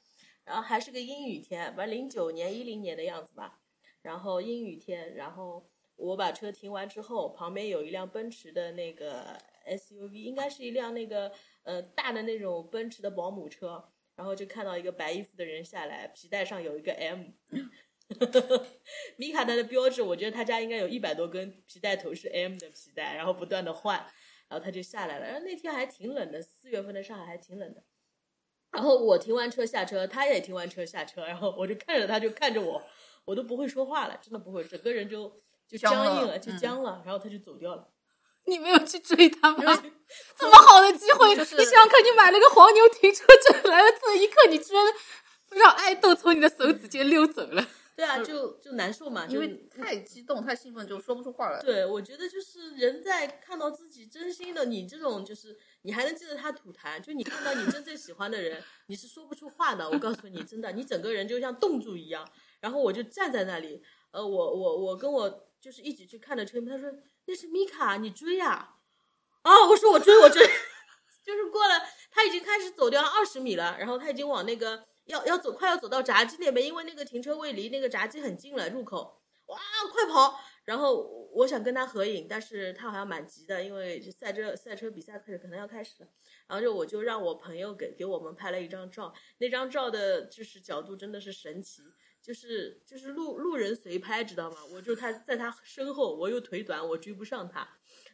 [0.47, 3.59] 然后还是个阴雨天，反正零九年、一零年的样子吧。
[4.01, 9.37] 然后阴雨天，然后我把车停完之后，旁边有一辆奔驰的那个
[9.67, 11.29] SUV，应该是一辆那个
[11.63, 17.25] 呃大的那种奔驰的保姆车，然后就看到一个白衣服的人下来，皮带上有一个 M。
[19.17, 23.97] 米卡它的标志，我觉得他家应该有一百多根皮带头是 M 的皮带，然后不断的换，
[24.47, 25.25] 然后他就下来了。
[25.25, 27.83] 然后那天还挺冷的，四月份的上海还挺冷的。
[28.77, 32.79] 然后我停完车下车，他也停完车下车，然后我就看着他，就看着我，
[33.25, 37.87] 我都不会说话了，真的不会，整个人就就僵硬了，就嗯僵了，然后他就走掉了。
[38.45, 39.83] 你没有去追他吗？
[40.37, 44.85] 这么好的机会，就是你想想看，你买了个黄牛停车证，来了这一刻，你居然
[45.49, 47.67] 让爱豆从你的手指间溜走了。
[47.95, 51.59] 对啊，就就难受嘛，因为太激动、太兴奋，就说不出话来。
[51.63, 55.57] 对，我觉得就是人在看到自己真心的你这种，就是
[55.87, 59.89] 你还能记得他吐痰，就你看到你真正喜欢的人，你是说不出话的。
[59.89, 62.29] 我告诉你，真的，你整个人就像冻住一样。
[62.59, 63.81] 然后我就站在那里，
[64.11, 66.91] 呃，我我我跟我就是一起去看的车，他说
[67.23, 68.75] 那是米卡，你追呀、
[69.43, 69.65] 啊？
[69.69, 70.45] 我说我追我追，
[71.23, 71.81] 就是过了，
[72.11, 79.57] 他已经开始走掉二十米了，然后他已经往那个要要走，快要走到闸机那边，因为那个停车位离那个闸机很近了，入口，哇，
[79.93, 80.37] 快跑！
[80.65, 86.09] 然后我想跟他合影，但是他好像蛮急的，因为赛车赛车比赛开始可能要开始了，
[86.47, 91.83] 然后就我就让我朋友给给我们拍了一张照，那张照的就是角度真的是神奇，
[92.23, 94.57] 就是就是路路人随拍，知道吗？
[94.73, 97.67] 我就他在他身后，我又腿短，我追不上他，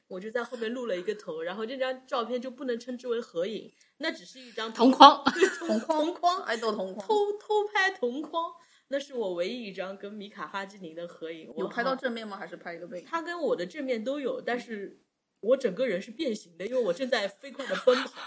[0.10, 5.24] 我就在后面露了一个头，然后这张照片就不能称之为合影，那只是一张同框，
[5.60, 8.52] 同框同框爱豆同框，偷偷拍同框，
[8.94, 11.52] 那是我唯一一张跟米卡哈基宁的合影。
[11.56, 12.38] 我有拍到正面吗？
[12.38, 13.06] 还是拍一个背影？
[13.08, 15.02] 他跟我的正面都有，但是
[15.40, 18.22] 我整个人是变形的，因为我正在飞快的奔跑。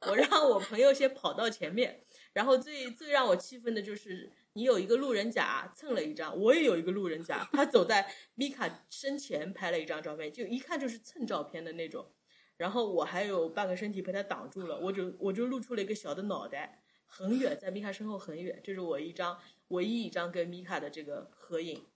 [0.08, 12.10] 我让我朋友先跑到前面，然后最最让我气愤的就是你有一个路人甲蹭了一张，我也有一个路人甲，他走在米卡身前拍了一张照片，就一看就是蹭照片的那种。
[12.56, 16.83] 然后我还有半个身体被他挡住了，我就我就露出了一个小的脑袋，
[17.16, 18.60] 很远，在米卡身后很远。
[18.64, 19.38] 这是我一张
[19.68, 21.86] 唯一一张跟米卡的这个合影，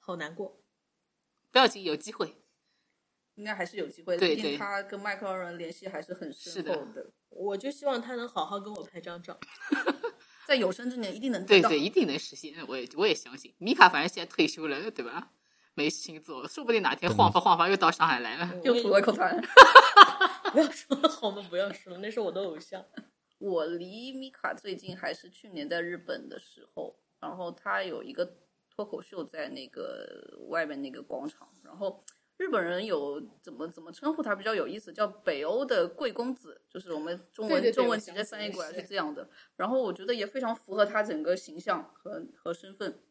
[0.00, 0.60] 好难过。
[1.52, 2.34] 不要紧，有机会。
[3.36, 9.38] 应该还是有机会的，对对毕竟他跟迈克尔人联系还是很深是的厚的，我就希望他能好好跟我拍张照。
[10.48, 11.46] 在有生之年一定能。
[11.46, 12.52] 对对，一定能实现。
[12.66, 13.54] 我也我也相信。
[13.58, 15.30] 米卡反正现在退休了，对吧？
[15.74, 18.60] 没事情做，说不定哪天晃发晃发又到上海来了。
[18.64, 19.38] 又吐了一口痰。
[20.50, 21.46] 不要说了好吗？
[21.50, 22.82] 不要说了，那是我的偶像。
[23.38, 28.38] 我离米卡最近还是去年在日本的时候，然后他有一个
[28.70, 32.02] 脱口秀在那个外面那个广场，然后
[32.38, 39.28] 日本人有怎么怎么称呼他比较有意思，叫北欧的贵公子，就是我们中文中文直接翻译过来是是这样的。
[39.56, 43.02] 然后我觉得也非常符合他整个形象和和身份。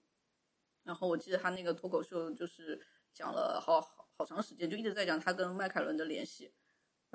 [0.84, 2.80] 然后我记得他那个脱口秀就是
[3.11, 6.53] 讲了好好好长时间，就一直在讲他跟迈凯伦的联系。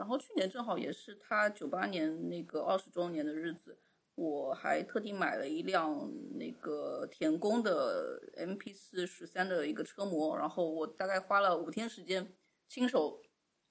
[0.01, 3.79] 然后去年正好也是他九八年那个二十周年的日子，
[4.15, 12.33] 我还特地买了一辆那个田宫的 MP 四十三的一个车模，然后我大概花了五天时间
[12.67, 13.21] 亲手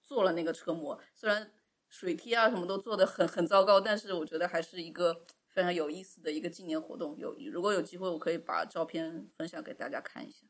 [0.03, 1.51] 做了那个车模，虽然
[1.89, 7.17] 水贴啊什么都做的很很糟糕，但是我觉得还是一个非常有意思的一个纪念活动。
[7.17, 10.45] 有如果有机会，我可以把照片分享给大家看一下。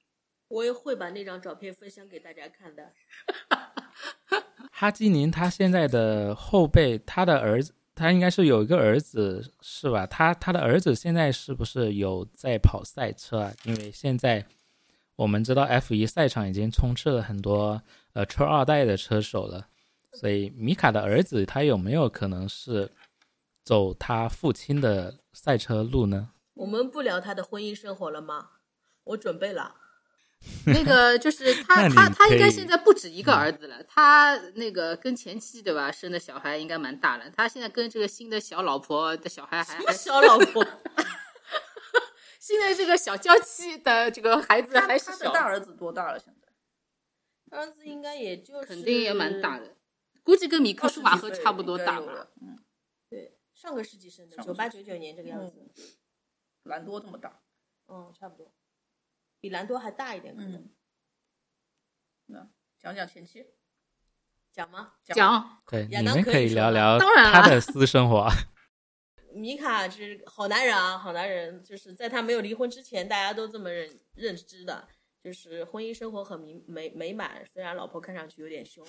[0.49, 2.91] 我也会把那张照片分享给大家看的。
[4.79, 10.07] 哈基宁他现在的后辈，他的儿子，他应该是有一个儿子是吧？
[10.07, 13.53] 他他的儿子现在是不是有在跑赛车啊？
[13.65, 14.45] 因为现在
[15.17, 17.81] 我们知道 F 一赛场已经充斥了很多
[18.13, 19.67] 呃车二代的车手了，
[20.13, 22.89] 所以米卡的儿子他有没有可能是
[23.65, 26.29] 走他父亲的赛车路呢？
[26.53, 28.51] 我们不聊他的婚姻生活了吗？
[29.03, 29.75] 我准备了。
[30.67, 37.29] 那个就是他他他应该现在不止一个儿子了，他那个跟前妻对吧，生的小孩应该蛮大了。
[37.31, 40.65] 他现在跟这个新的小老婆的小孩还还小老婆，
[42.39, 46.19] 现在这个小娇妻的这个孩子还是小，他的大儿子多大了？
[46.19, 49.59] 现在儿子应该也就是肯定也蛮大。
[49.59, 49.75] 的，
[50.23, 51.99] 估计跟米克舒马20几岁赫差不多大。
[52.41, 52.57] 嗯，
[53.09, 55.69] 对，上个世纪生的，九八九九年这个样子。
[56.63, 57.41] 兰多这么大。
[57.87, 58.53] 嗯，差不多，
[59.39, 60.55] 比兰多还大一点，可能。
[60.55, 60.69] 嗯，
[62.27, 63.45] 那讲讲前妻，
[64.51, 64.93] 讲吗？
[65.03, 68.29] 讲对，亚当你们可可以聊聊当然他的私生活。
[69.31, 74.87] 米卡是好男人啊，好男人，就是在他没有离婚之前，大家都这么认认知的，
[75.21, 77.45] 就是婚姻生活很美美美满。
[77.45, 78.83] 虽然老婆看上去有点凶，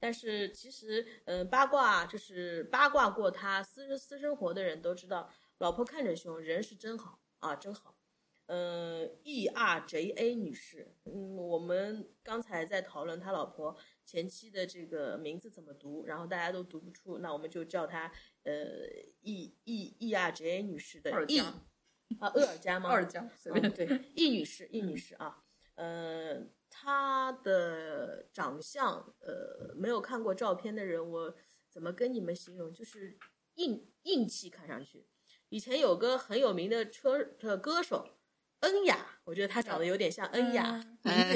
[0.00, 7.91] 但是其实，嗯、八卦就是八卦过他私私生活的人都知道，老婆看着凶，人是真好啊，真好。
[8.54, 13.74] 嗯，E R J A 女士，嗯，我们刚才在讨论他老婆
[14.04, 18.52] 前妻的这个名字怎么读，然后大家都读不出，那我们就叫她呃
[19.22, 21.44] E E E R J A 女士的二 E 加
[22.20, 22.90] 啊，厄尔加吗？
[22.92, 25.42] 二加随便嗯，对，易女士，易女士啊，
[25.76, 31.34] 呃，她的长相，呃，没有看过照片的人，我
[31.70, 32.70] 怎么跟你们形容？
[32.70, 33.16] 就是
[33.54, 35.06] 硬硬气，看上去。
[35.48, 38.06] 以前有个很有名的车的歌手
[38.62, 40.84] 恩雅，我觉得他长得有点像恩雅，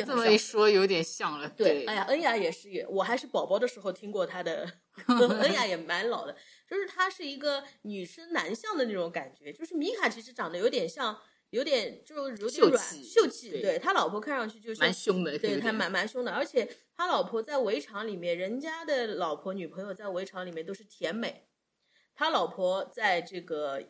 [0.05, 1.49] 这么一说有点像了。
[1.51, 4.65] 对，哎呀，恩雅也是，也我还是宝宝的时候听过她的
[5.07, 6.37] 歌， 恩雅也蛮老的，
[6.69, 11.19] 就是她是一个女生男相的那种感觉，就是米卡其实长得有点像，
[11.51, 13.61] 有点就有点软秀气秀气，对。
[13.61, 21.49] 对他老婆看上去就是蛮凶的，对他蛮蛮凶的，而且他老婆在围场里面，人家的老婆女朋友在围场里面都是甜美，
[22.15, 23.83] 他老婆在这个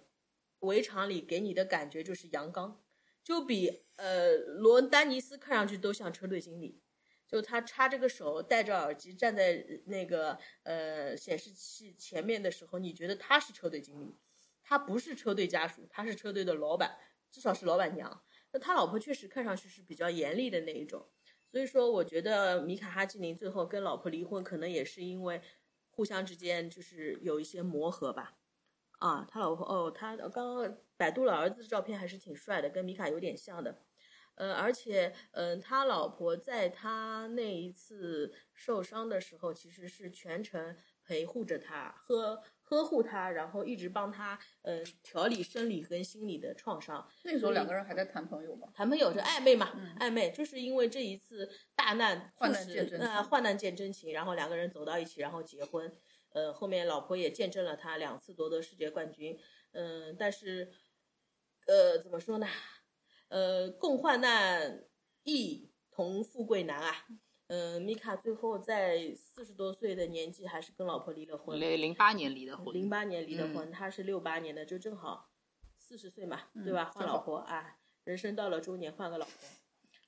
[0.60, 2.80] 围场里给你的感觉就是阳刚，
[3.26, 6.80] 就比呃罗恩丹尼斯看上去都像车队经理。
[7.26, 14.16] 就他插这个手，戴着耳机站在那个呃显示器前面的时候，你觉得他是车队经理，
[14.62, 16.96] 他不是车队家属，他是车队的老板，
[17.32, 18.22] 至少是老板娘。
[18.52, 21.08] 那他老婆确实看上去是比较严厉的那一种，
[21.48, 25.42] 所以说我觉得米卡哈基宁最后跟老婆离婚，可能也是因为
[25.90, 28.38] 互相之间就是有一些磨合吧。
[28.98, 33.82] 啊，他老婆哦，他刚刚百度了儿子的照片，还是挺帅的，跟米卡有点像的。
[34.36, 47.08] 呃，而且，嗯、他老婆在他那一次受伤的时候，其实是全程陪护着他，呵呵护他，然后一直帮他，嗯、调理生理跟心理的创伤。
[47.24, 48.68] 那时候两个人还在谈朋友吗？
[48.74, 49.72] 谈朋友就暧昧嘛？
[49.74, 55.90] 嗯暧昧就是因为这一次大难患难见真情呃，患难见真情，然后两个人走到一起，然后结婚。
[56.34, 59.38] 呃，后面老婆也见证了他两次夺得世界冠军。
[59.72, 60.70] 嗯、但是，
[61.66, 62.46] 呃，怎么说呢？
[63.28, 64.84] 呃，共患难，
[65.24, 67.06] 亦同富贵难啊。
[67.48, 71.60] 嗯、米卡最后在四十多岁的年纪，还是跟老婆离了婚。
[71.60, 75.30] 零零八年离的婚，零八年离的嗯婚，他是六八年的，就正好
[75.78, 76.90] 四十岁嘛，嗯对吧？
[76.92, 79.32] 换老婆啊，人生到了中年换个老婆，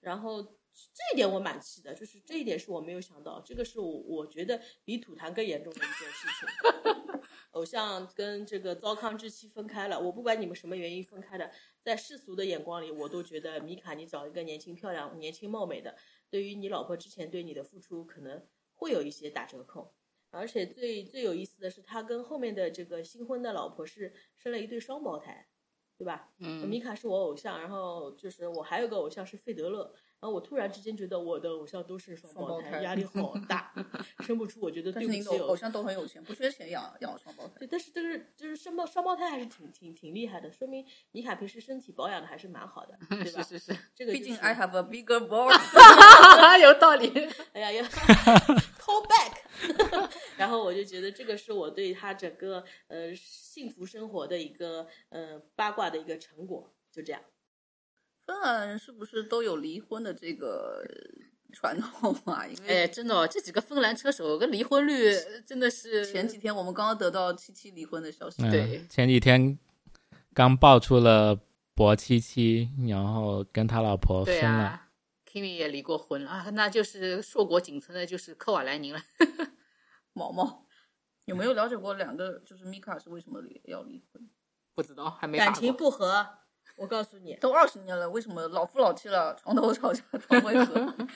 [0.01, 7.05] 然后这一点我蛮气的，就是这一点是我没有想到，这个是我我觉得比吐痰更严重的一件事情。
[7.53, 11.51] 偶像跟这个糟糠之妻分开了，我不管你们什么原因分开的，
[11.83, 15.97] 在世俗的眼光里，我都觉得米卡你找一个年轻漂亮、年轻貌美的，
[16.29, 19.95] 对于你老婆之前对你的付出，可能会有一些打折扣。
[20.31, 25.49] 而且最最有意思的是，他跟后面的这个新婚的老婆是生了一对双胞胎，
[25.97, 26.31] 对吧？
[26.39, 33.73] 嗯，米卡是我偶像，然后就是我还有个偶像是费德勒，然后我突然之间觉得我的偶像都是双胞胎，压力好大，
[34.27, 37.53] 生不出，我觉得但对不起偶像都很有钱，不缺钱养养双胞胎。
[37.61, 43.43] 对，但是这个就是双胞双胞胎还是挺挺挺厉害的，说明米卡平时身体保养的还是蛮好的， 对吧？
[43.45, 46.59] 是是是，这个就是毕竟 I have a bigger ball。
[46.61, 47.09] 有道理。
[47.53, 57.23] 哎呀要 call back，然后我就觉得这个是我对他整个呃幸福生活的一个呃八卦的一个成果，就这样。
[58.29, 60.85] 芬兰人是不是都有离婚的这个
[61.51, 62.47] 传统啊？
[62.47, 65.15] 因为哎，真的、哦，这几个芬兰车手跟离婚率
[65.47, 69.59] 真的是前几天我们刚刚得到七七离婚的消息，嗯对前几天
[70.35, 71.41] 刚爆出了
[71.75, 74.41] 博七七，然后跟他老婆分了。
[74.41, 74.89] 对啊
[75.27, 79.01] ，Kimi 也离过婚了啊，那就是硕果仅存的就是科瓦莱宁了。
[80.13, 80.67] 毛毛
[81.25, 84.29] 有没有了解过两个就是米卡是为什么要离婚？
[84.75, 86.29] 不知道，还没感情不和，
[86.79, 90.95] 我告诉你，都二十年了，为什么老夫老妻了，床头吵架床尾和？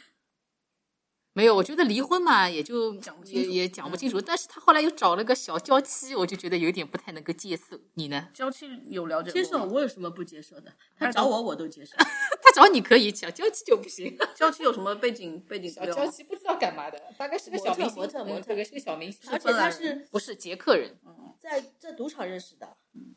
[1.35, 4.21] 没有，我觉得离婚嘛，也就讲不清楚也也讲不清楚。
[4.21, 7.81] 但是他后来又找了个小娇妻，我就觉得有点不太能够接受。
[7.95, 8.29] 你呢？
[8.35, 10.71] 娇妻有了解过接受我有什么不接受的？
[10.95, 11.97] 他他找我我都接受。
[11.97, 14.15] 他找你可以，小娇妻就不行。
[14.37, 15.87] 娇妻有什么背景背景小？
[15.87, 20.99] 娇妻不知道干嘛的，大概是个小明星，模特模特是个小明星，而且他是不是捷克人。
[21.41, 23.15] 在在赌场认识的，嗯，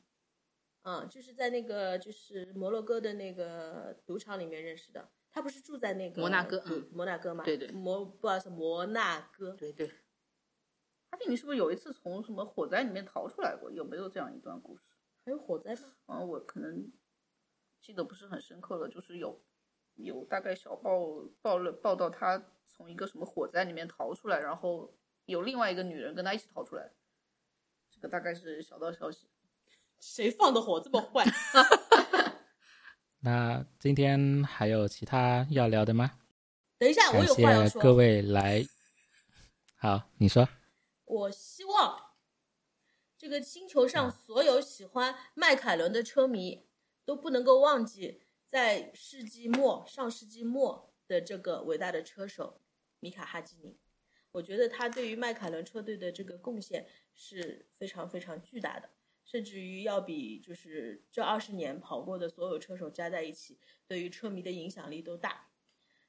[1.10, 5.10] 就是在那个就是摩洛哥的那个赌场里面认识的。
[5.32, 7.44] 他不是住在那个摩纳哥嗯摩纳哥吗？
[7.44, 9.52] 对对摩不好意思，摩纳哥。
[9.52, 9.91] 对对，
[11.10, 13.70] 阿弟，你是不是有一次从什么火灾里面逃出来过？
[13.70, 14.84] 有没有这样一段故事？
[15.26, 15.94] 还有火灾吗？
[16.06, 16.90] 嗯，我可能
[17.82, 19.44] 记得不是很深刻了，就是有
[19.95, 24.95] 有大概小报报了报道他从一个什么火灾里面逃出来，然后
[25.26, 26.94] 有另外一个女人跟他一起逃出来，
[27.91, 29.28] 这个大概是小道消息。
[30.00, 31.26] 谁放的火这么坏？
[33.22, 36.20] 那今天还有其他要聊的吗？
[36.78, 37.70] 等一下，我有话要说。
[37.70, 38.66] 谢各位来。
[39.78, 40.48] 好，你说。
[41.06, 42.14] 我希望
[43.18, 46.68] 这个星球上所有喜欢迈凯伦的车迷
[47.06, 52.62] 都不能够忘记，在世纪末、上世纪末的这个伟大的车手
[53.00, 53.80] 米卡哈基尼。
[54.32, 58.90] 我觉得他对于迈凯伦车队的这个贡献是非常非常巨大的，
[59.26, 65.50] 甚至于要比就是这二十年跑过的所有车手加在一起，对于车迷的影响力都大。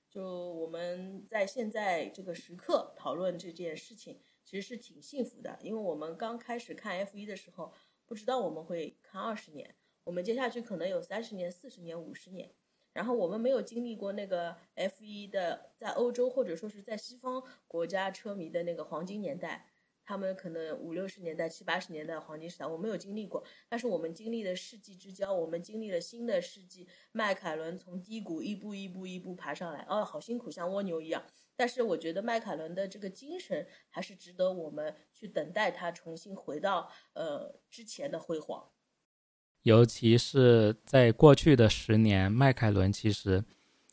[0.09, 7.73] 就我们在现在这个时刻讨论这件事情，其实是挺幸福的，因为我们刚开始看 F 一的时候，
[8.07, 9.75] 不知道我们会看二十年，
[10.05, 12.55] 我们接下去可能有三十年、四十年、五十年，
[12.93, 19.67] 然后我们没有经历过那个 F 一的在欧洲或者说是在西方国家车迷的那个黄金年代，
[20.07, 31.23] 他们可能五六十年代、七八十年代黄金时代，我没有经历过，但是我们经历了世纪之交，我们经历了新的世纪，迈凯伦从低谷一步一步一步爬上来，哦，好辛苦，像蜗牛一样。
[31.57, 38.71] 但是我觉得迈凯伦的这个精神还是值得我们去等待它重新回到呃之前的辉煌。
[39.63, 43.45] 尤其是在过去的十年，迈凯伦其实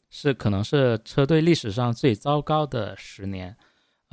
[0.10, 3.58] 是可能是车队历史上最糟糕的十年，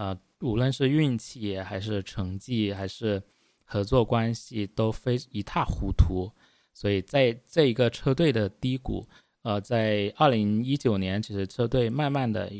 [0.00, 3.22] 呃，无论是运气还是成绩还是
[3.64, 6.32] 合作关系都非一塌糊涂。
[6.72, 9.06] 所以在这一个车队的低谷，
[9.42, 12.50] 呃，在二零一九年，其实车队慢慢的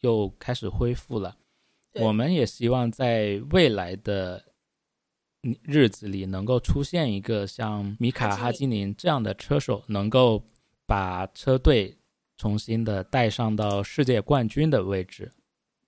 [0.00, 1.34] 又开始恢复了。
[1.94, 4.44] 我们也希望在未来的
[5.42, 10.44] 嗯日子里，能够出现一个像米卡哈基宁这样的车手，能够
[10.84, 11.96] 把车队
[12.36, 15.32] 重新的带上到世界冠军的位置。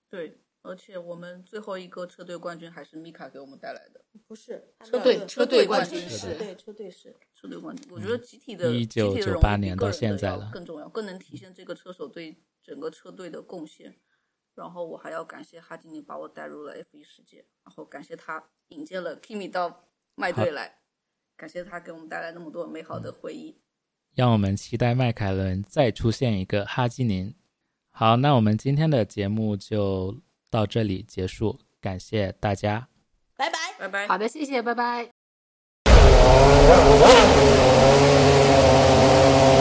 [0.09, 0.32] 对，
[0.62, 7.89] 而且我们最后一个车队冠军还是米卡给我们带来的不是车队车车队冠军军是对车队是车队冠军。
[7.90, 13.98] 我觉得集体的1998集体荣誉比年到现在了更重要，更能体现这个车手对整个车队的贡献。
[14.55, 20.80] 然后我还要感谢哈基尼把我带入了 F 一世界，然后感谢他引荐了 Kimi 到麦队来，
[21.36, 23.59] 感谢他给我们带来那么多美好的回忆。
[24.14, 27.34] 让我们期待迈凯伦再出现一个哈基宁。
[27.90, 30.20] 好，那我们今天的节目就
[30.52, 32.86] 到这里结束，感谢大家。
[33.38, 33.56] 拜拜。
[33.78, 34.06] 拜拜。
[34.06, 35.08] 好的，谢谢，拜拜。